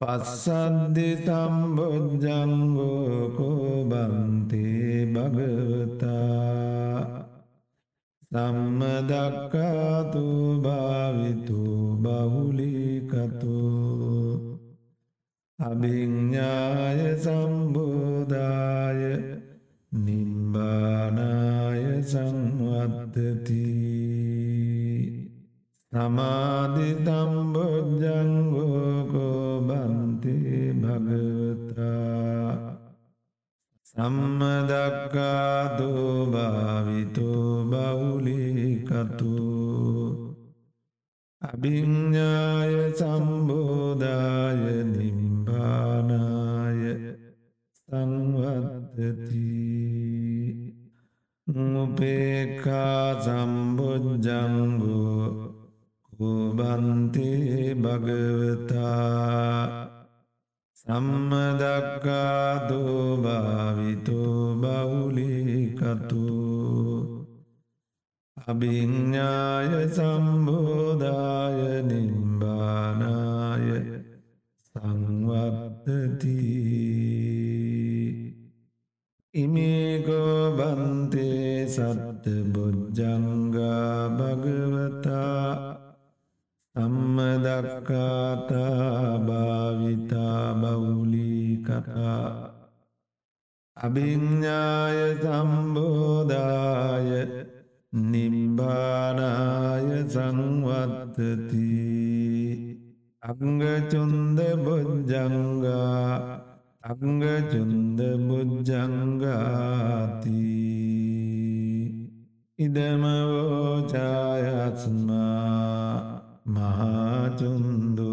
[0.00, 2.18] පස්සද්දි සම්බොජ්ජංගෝකෝ
[3.90, 6.16] බන්තේ භගවතා
[8.32, 10.24] සම්මදක්කාතු
[10.64, 11.62] භාවිතු
[12.04, 13.56] බහුලිකතු
[15.58, 19.02] අභිඤ්ඥාය සම්බෝධාය
[19.92, 23.85] නිම්බානාය සංවත්තති
[25.96, 28.04] සමාධි තම්බොජ්ජංගෝකෝ
[29.68, 32.50] බන්තේ භගවතා.
[33.90, 35.88] සම්මදක්කාතු
[36.34, 37.30] භාවිතු
[37.70, 39.36] බවුලිකතු
[41.42, 46.82] අභිඤ්ඥාය සම්බෝධාය නිම්බානාය
[47.78, 49.48] සංවත්තති.
[51.82, 54.06] උපේකා සම්බොජ්ජංගෝ
[56.18, 59.86] කුබන්තේ භගවතා
[60.76, 66.26] සම්මදක්කාතු භාවිතු බවුලිකතු
[68.36, 73.84] අභිඤ්ඥාය සම්බෝධාය නිම්බානාය
[74.64, 76.36] සංවත්තති
[79.34, 85.85] ඉමේකෝ බන්තේ සත්ත බොජ්ජංගා භගවතා
[86.76, 87.96] සම්මදක්කාතා
[89.20, 92.24] භාවිතා බවුලිකතා
[93.76, 97.10] අභිඤ්ඥාය සම්බෝධාය
[98.10, 101.70] නිම්බානාය සංවත්තති
[103.22, 106.12] අංගචුන්ද බොජ්ජංගා
[106.84, 109.72] අංගචුන්ද බුද්ධංගාති
[112.58, 113.46] ඉදමවෝචායස්මා
[116.46, 118.12] මහාචුන්දු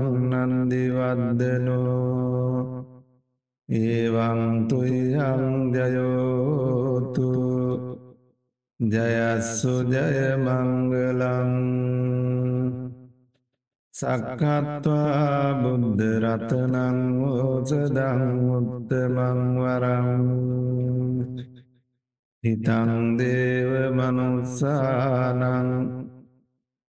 [0.67, 2.85] නන්දිවද්දනෝ
[3.69, 5.15] ඒවංතුයං
[5.75, 7.31] ජයෝතු
[8.81, 11.55] ජයස්සු ජයමංගලං
[13.95, 20.13] සක්කත්වා බුද්ධරතනං ඕසදං උත්තමංවරං
[22.45, 25.69] හිතං දේව මනුස්සානං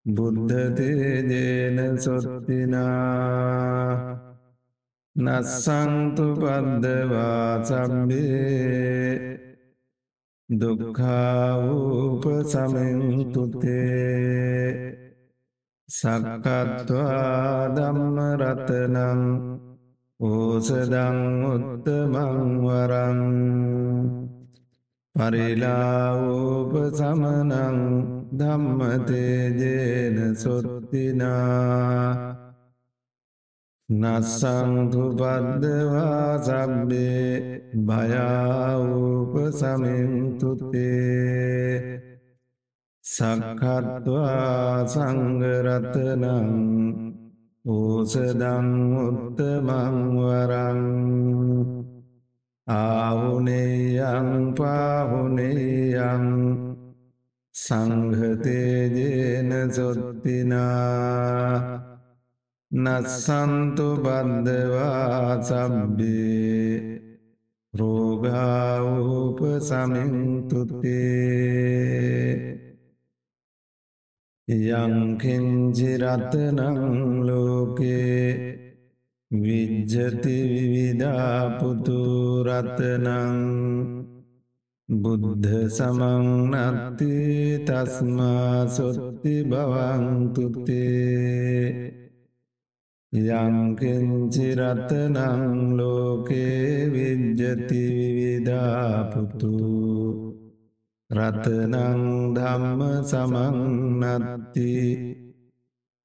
[0.06, 3.08] බුද්ධතේජේන සොත්තිනා
[5.16, 9.38] නස්සංතු පද්දවා සම්බේ
[10.50, 13.78] දුක්ඛාවූප සමෙන්තුතේ
[15.90, 19.22] සක්කත්වා ධම්ම රතනං
[20.20, 23.22] ඕසදං උත්තමං වරං
[25.18, 27.78] පරිලාවූප සමනං
[28.32, 32.12] ධම්මතේජේන සොත්තිනා
[33.90, 37.30] නස්සංතු පද්දවා සබ්බේ
[37.84, 40.98] භයාවූප සමින්තුතේ
[43.04, 46.52] සක්කත්වා සංගරතනං
[47.66, 48.68] ඕසදං
[49.00, 50.82] උත්තමංවරං
[52.68, 56.26] ආහුනේයං පාහුනේයං
[57.56, 61.52] සංහතේජේන සොත්තිනා
[62.72, 66.76] නස්සන්තු බන්ධවා සබ්බේ
[67.74, 71.08] රෝගාවූප සමින්තුතේ
[74.80, 76.60] යංකින්ජිරතනං
[77.28, 78.67] ලෝකේ
[79.32, 81.68] විජ්ජති විවිධාපුතුරතනං
[84.90, 87.12] බුද්ධ සමංනත්ති
[87.60, 90.88] තස්මා සොත්ති බවංතුතේ
[93.38, 94.88] යංකින්චිරතනං
[95.76, 99.56] ලෝකේ විද්ජති විවිධාපුතු
[101.10, 102.02] රතනං
[102.34, 102.82] ධම්ම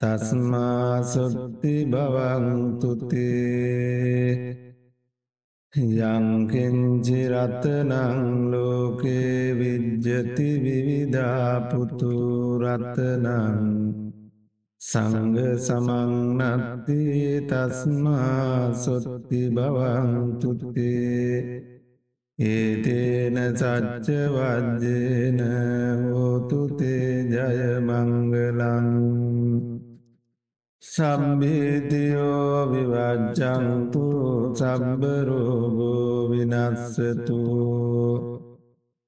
[0.02, 3.22] සමංනත්ති තස්මාසොත්ති බවංතුතේ
[6.12, 7.60] යංකින්චිරතනං
[8.52, 12.14] ලෝකේ විද්ජති විවිධාපුතු
[12.58, 13.60] රතනං
[14.80, 16.98] සංග සමංනත්ති
[17.42, 21.36] තස්මා සොත්ති බවන්තුත්තේ
[22.38, 25.40] ඒතේන සච්චවජ්‍යන
[26.04, 28.88] හෝතුතේ ජයමංගලං
[30.82, 34.04] සම්බේතියෝ විවජ්ජන්තු
[34.58, 38.08] සබ්බරෝගෝ විනස්සතුෝ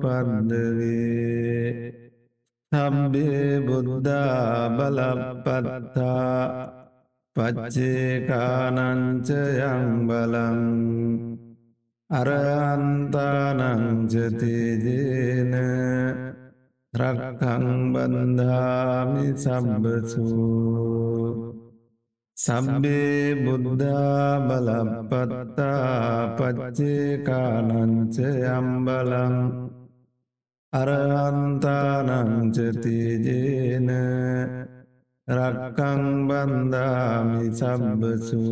[2.73, 6.45] සබ්බේ බුද්ධා බලපත්තා.
[7.37, 8.25] පච්චේකානංචයං
[10.09, 10.61] බලං.
[12.11, 12.75] අරහන්තානංචතේජේන
[16.93, 20.79] රක්කං බන්ධාමි සබ්බසූ
[22.39, 28.17] සබ්බේ බුද්ධා බලපත්තා පච්චේකානංච
[28.49, 29.35] යම්බලං
[30.73, 31.91] අරහන්තානංචතිජේන
[35.29, 38.45] රක්කං බන්ධාමි සබ්බසු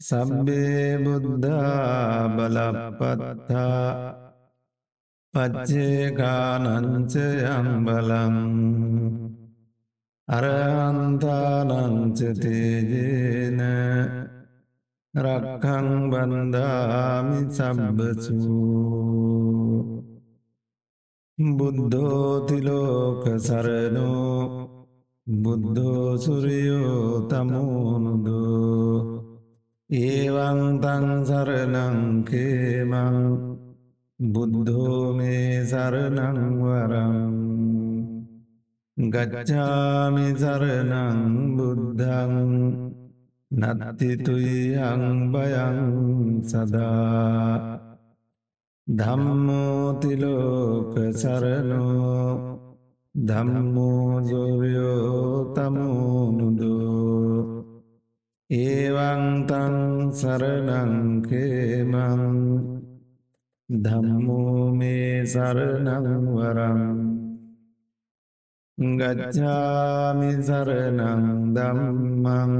[0.00, 3.86] සබ්බේ බුද්ධා බලපත්තා
[5.34, 7.14] පච්චේකානංච
[10.24, 13.60] යම්බලං අරහන්තානංචතේජේන
[15.14, 18.34] රක්කං බන්ධාමි සබ්බසු
[21.38, 24.68] බුද්ධෝතිලෝක සරනෝ
[25.26, 29.22] බුද්ධෝසුරියෝ තමුණුදෝ
[29.90, 33.16] ඒවංතං සරනංකේමං
[34.20, 37.83] බුද්ධෝ මේ සරනංවරම්
[38.96, 42.34] ගච්ඡාමි සරණං බුද්ධං
[43.50, 45.78] නත්තිතුයං බයං
[46.42, 47.80] සදා
[48.86, 52.60] ධම්මෝතිලෝක සරණෝ
[53.14, 55.10] ධම්මෝජොරයෝ
[55.56, 57.64] තමුණුදෝ
[58.50, 59.76] ඒවංතං
[60.12, 62.22] සරණංකේමං
[63.68, 67.23] ධම්මෝ මේ සරණංවරම්
[68.78, 72.54] ගච්ඡාමි සරණං ධම්මං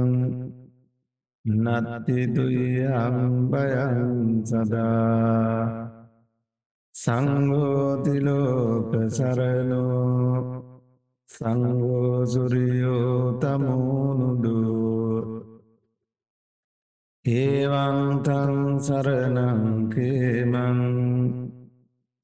[1.45, 3.17] නත්තිතුයං
[3.51, 3.99] බයං
[4.41, 5.91] සදා
[6.95, 10.63] සංඝෝතිලෝක සරණෝ
[11.29, 15.19] සංඝෝසුරියෝ තමුණුදෝ
[17.25, 20.79] ඒවංතං සරණං කේමං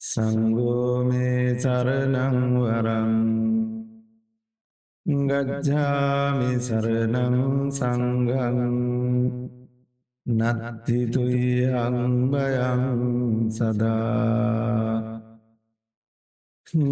[0.01, 3.50] සංගෝමේ සරණංවරං
[5.29, 8.59] ගච්ඡාමි සරණං සංඝං
[10.25, 11.97] නත්තිතුයං
[12.31, 12.83] බයං
[13.49, 15.21] සදා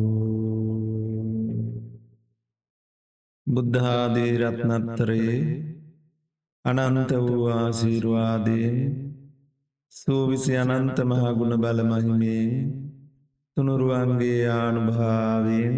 [3.47, 5.37] බුද්ධාදී රත්නත්තරයේ
[6.65, 8.79] අනන්ත වූ ආසීරවාදයෙන්
[9.93, 12.51] සූවිසි අනන්ත මහගුණ බලමහිමයෙන්
[13.57, 15.75] තුනුරුවන්ගේ ආනුභාවෙන්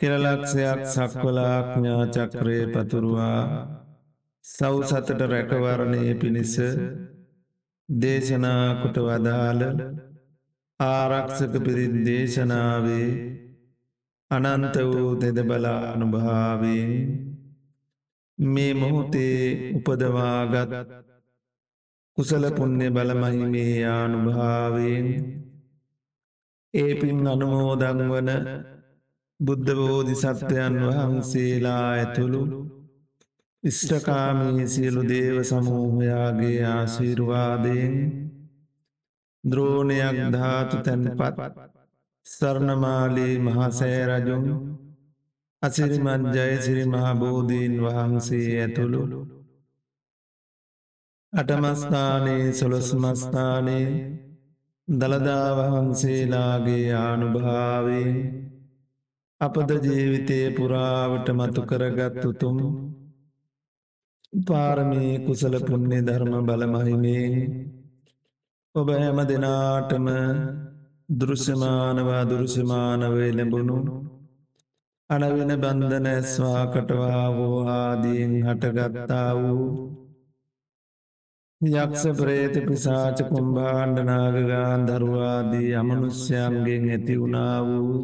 [0.00, 3.79] කෙරලක්ෂයක් සක්වලාඥා චක්‍රය පතුරුවා
[4.44, 6.54] සව් සතට රැකවරණය පිණිස
[7.88, 9.62] දේශනාකොට වදාළ
[10.80, 13.08] ආරක්ෂක පිරිත් දේශනාවේ
[14.30, 16.90] අනන්ත වූ දෙද බලා අනුභාවෙන්
[18.38, 19.44] මේ මොහොතේ
[19.76, 20.72] උපදවාගත්
[22.18, 25.06] කුසල පුුණ්‍ය බලමහිමේ ආනුභාවෙන්
[26.74, 28.30] ඒ පින් අනුමෝදං වන
[29.40, 32.42] බුද්ධබෝධි සත්‍යයන් වහන්සේලා ඇතුළු
[33.64, 37.96] ඉෂ්ටකාමී සියලු දේව සමූහයාගේ ආශීර්වාදයෙන්
[39.44, 41.58] ද්‍රෝණයක් ධාතු තැන්පත්
[42.26, 44.46] සරණමාලී මහසෑරජුන්
[45.62, 49.02] අසිරිමත් ජයසිරි මහබෝධීන් වහන්සේ ඇතුළු
[51.32, 53.90] අටමස්ථානයේ සොළොස්මස්ථානයේ
[54.88, 58.16] දළදා වහන්සේලාගේ ආනුභාවෙන්
[59.40, 62.58] අපද ජීවිතය පුරාවට මතු කරගත්තුතුම්
[64.32, 67.30] පාරමී කුසල පුුණ්‍ය ධර්ම බලමහිමේ
[68.74, 70.06] ඔබ හැම දෙනාටම
[71.12, 73.78] දෘශ්‍යමානවා දුරුෂමානවේ ලැබුණු
[75.10, 79.66] අනවෙන බන්ධන ඇස්වා කටවා වූ ආදීෙන් හටගත්තා වූ
[81.60, 87.98] යක්ෂ ප්‍රේත පිසාච කුම්භාණ්ඩනාගගාන් දරුවාදී අමනුස්්‍යයන්ගෙන් ඇති වුණා වූ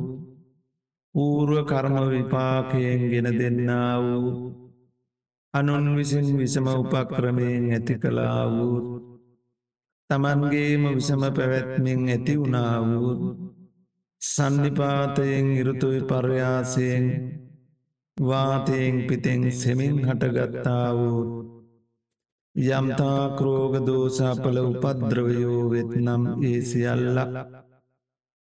[1.14, 4.65] පූර්ුව කර්ම විපාකයෙන් ගෙන දෙන්නා වූ
[5.56, 8.78] අනුන් විසින් විසම උපක්‍රමයෙන් ඇති කලා වූ
[10.10, 13.12] තමන්ගේම විසම පැවැත්මින් ඇති වුණා වූ
[14.22, 17.04] සන්නිපාතයෙන් ඉරුතුයි පර්යාසයෙන්
[18.16, 21.20] වාතයෙන් පිතෙන් සෙමින් හටගත්තා වූ
[22.56, 27.18] යම්තා ක්‍රෝග දෝසාපල උපද්‍රවයෝ වෙත්නම් ඒ සියල්ල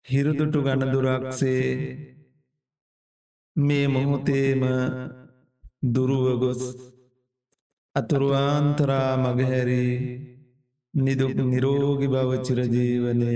[0.07, 1.69] හිරුදුටු ගණදුරක්සේ
[3.57, 4.63] මේ මොහොතේම
[5.83, 6.63] දුරුවගොස්
[7.97, 9.95] අතුරුවාන්තරා මගහැරී
[10.95, 13.33] නිදුක් නිරෝගි භවචිරජීවනය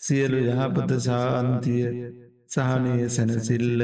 [0.00, 1.84] සියලු යහපත ශාන්තිය
[2.48, 3.80] සහනය සැනසිල්ල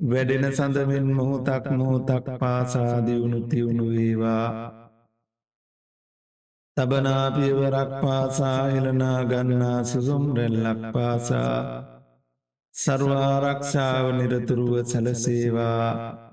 [0.00, 4.48] වැඩෙන සඳමින් මොහොතක් මොහොතක් පාසාදිවුණු තිවුණු වේවා.
[6.76, 11.58] තබනාපියවරක් පාසා එලනා ගන්නා සුසුම් රැල්ලක් පාසා
[12.74, 16.27] සර්වාරක්ෂාව නිරතුරුව සැලසේවා.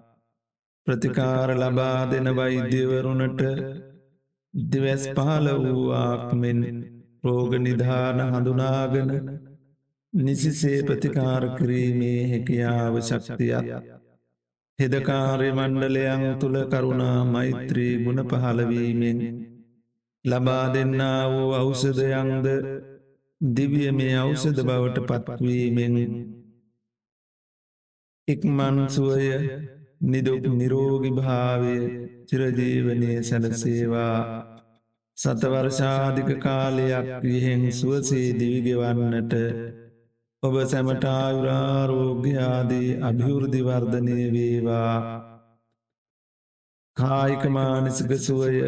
[0.88, 3.41] ප්‍රතිකාර ලබා දෙන වෛද්‍යවරුණට
[4.53, 6.59] දිවැස් පහල වූවාක්මෙන්
[7.23, 9.11] රෝග නිධාන හඳුනාගෙන
[10.14, 13.67] නිසිසේ ප්‍රතිකාර කිරීමේ හැකියාව ශක්තියක්
[14.80, 19.19] හෙදකාරය මණ්ඩලයන් තුළ කරුණා මෛත්‍රී ගුණ පහලවීමෙන්
[20.25, 22.47] ලබා දෙන්නා වූ අවසදයන්ද
[23.41, 25.95] දිවිය මේ අවසද බවට පත්වීමෙන්
[28.27, 29.30] ඉක්මන්සුවය
[30.01, 34.45] නිදුක් නිරෝගි භාවය චිරජීවනය සැලසේවා
[35.17, 39.33] සතවර්ෂාධික කාලයක් විහෙන් සුවසේ දිවිගෙවන්නට
[40.43, 45.22] ඔබ සැමටායුරාරෝග්‍යාදී අභිවෘධිවර්ධනය වේවා.
[46.98, 48.61] කායිකමානසික සුවය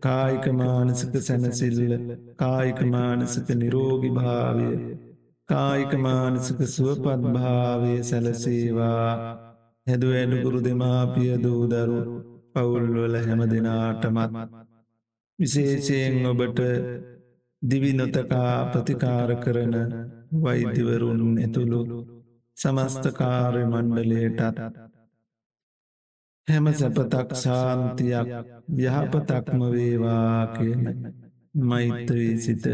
[0.00, 4.96] කායිකමානසික සැනසිල්ල කායිකමානසික නිරෝගි භාවය
[5.48, 9.49] කායිකමානසික සුවපත් භාවය සැලසේවා
[9.90, 11.98] හැදු ඇඩුගුරු දෙමාපිය දූදරු
[12.52, 14.34] පවුල්වල හැම දෙනාටමත්
[15.38, 16.60] විශේෂයෙන් ඔබට
[17.62, 19.74] දිවිනොතකා ප්‍රතිකාර කරන
[20.38, 21.80] වෛද්‍යවරුන් ඇතුළු
[22.56, 24.60] සමස්තකාරය මණ්ඩලයටත්
[26.48, 28.28] හැම සැපතක් ශාන්තියක්
[28.84, 30.84] යහපතක්ම වේවා කියන
[31.64, 32.66] මෛත්‍රී සිත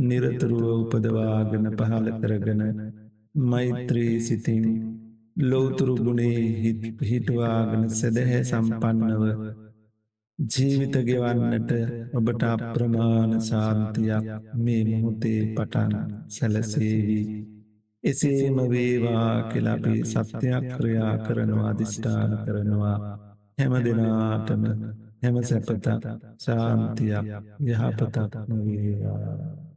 [0.00, 2.62] නිරතුරුව උපදවාගෙන පහල කරගෙන
[3.50, 4.66] මෛත්‍රී සිතින්
[5.40, 6.38] ලෝතුරු ගුණේ
[7.04, 9.24] හිටවාගෙන සැදැහැ සම්පන්නව
[10.38, 11.72] ජීවිත ගෙවන්නට
[12.14, 15.94] ඔබට අප්‍රමාණ ශාන්තියක් මේ මොහොතේ පටන්
[16.28, 17.24] සැලසේවී.
[18.04, 22.96] එසේම වේවා කෙලපි සත්‍යයක් ක්‍රියා කරනවා අධිෂ්ඨාන කරනවා
[23.58, 24.64] හැම දෙනාටම
[25.22, 26.06] හැම සැපතක්
[26.38, 27.26] ශාන්තියක්
[27.68, 29.69] යහපතක්ම වේවා.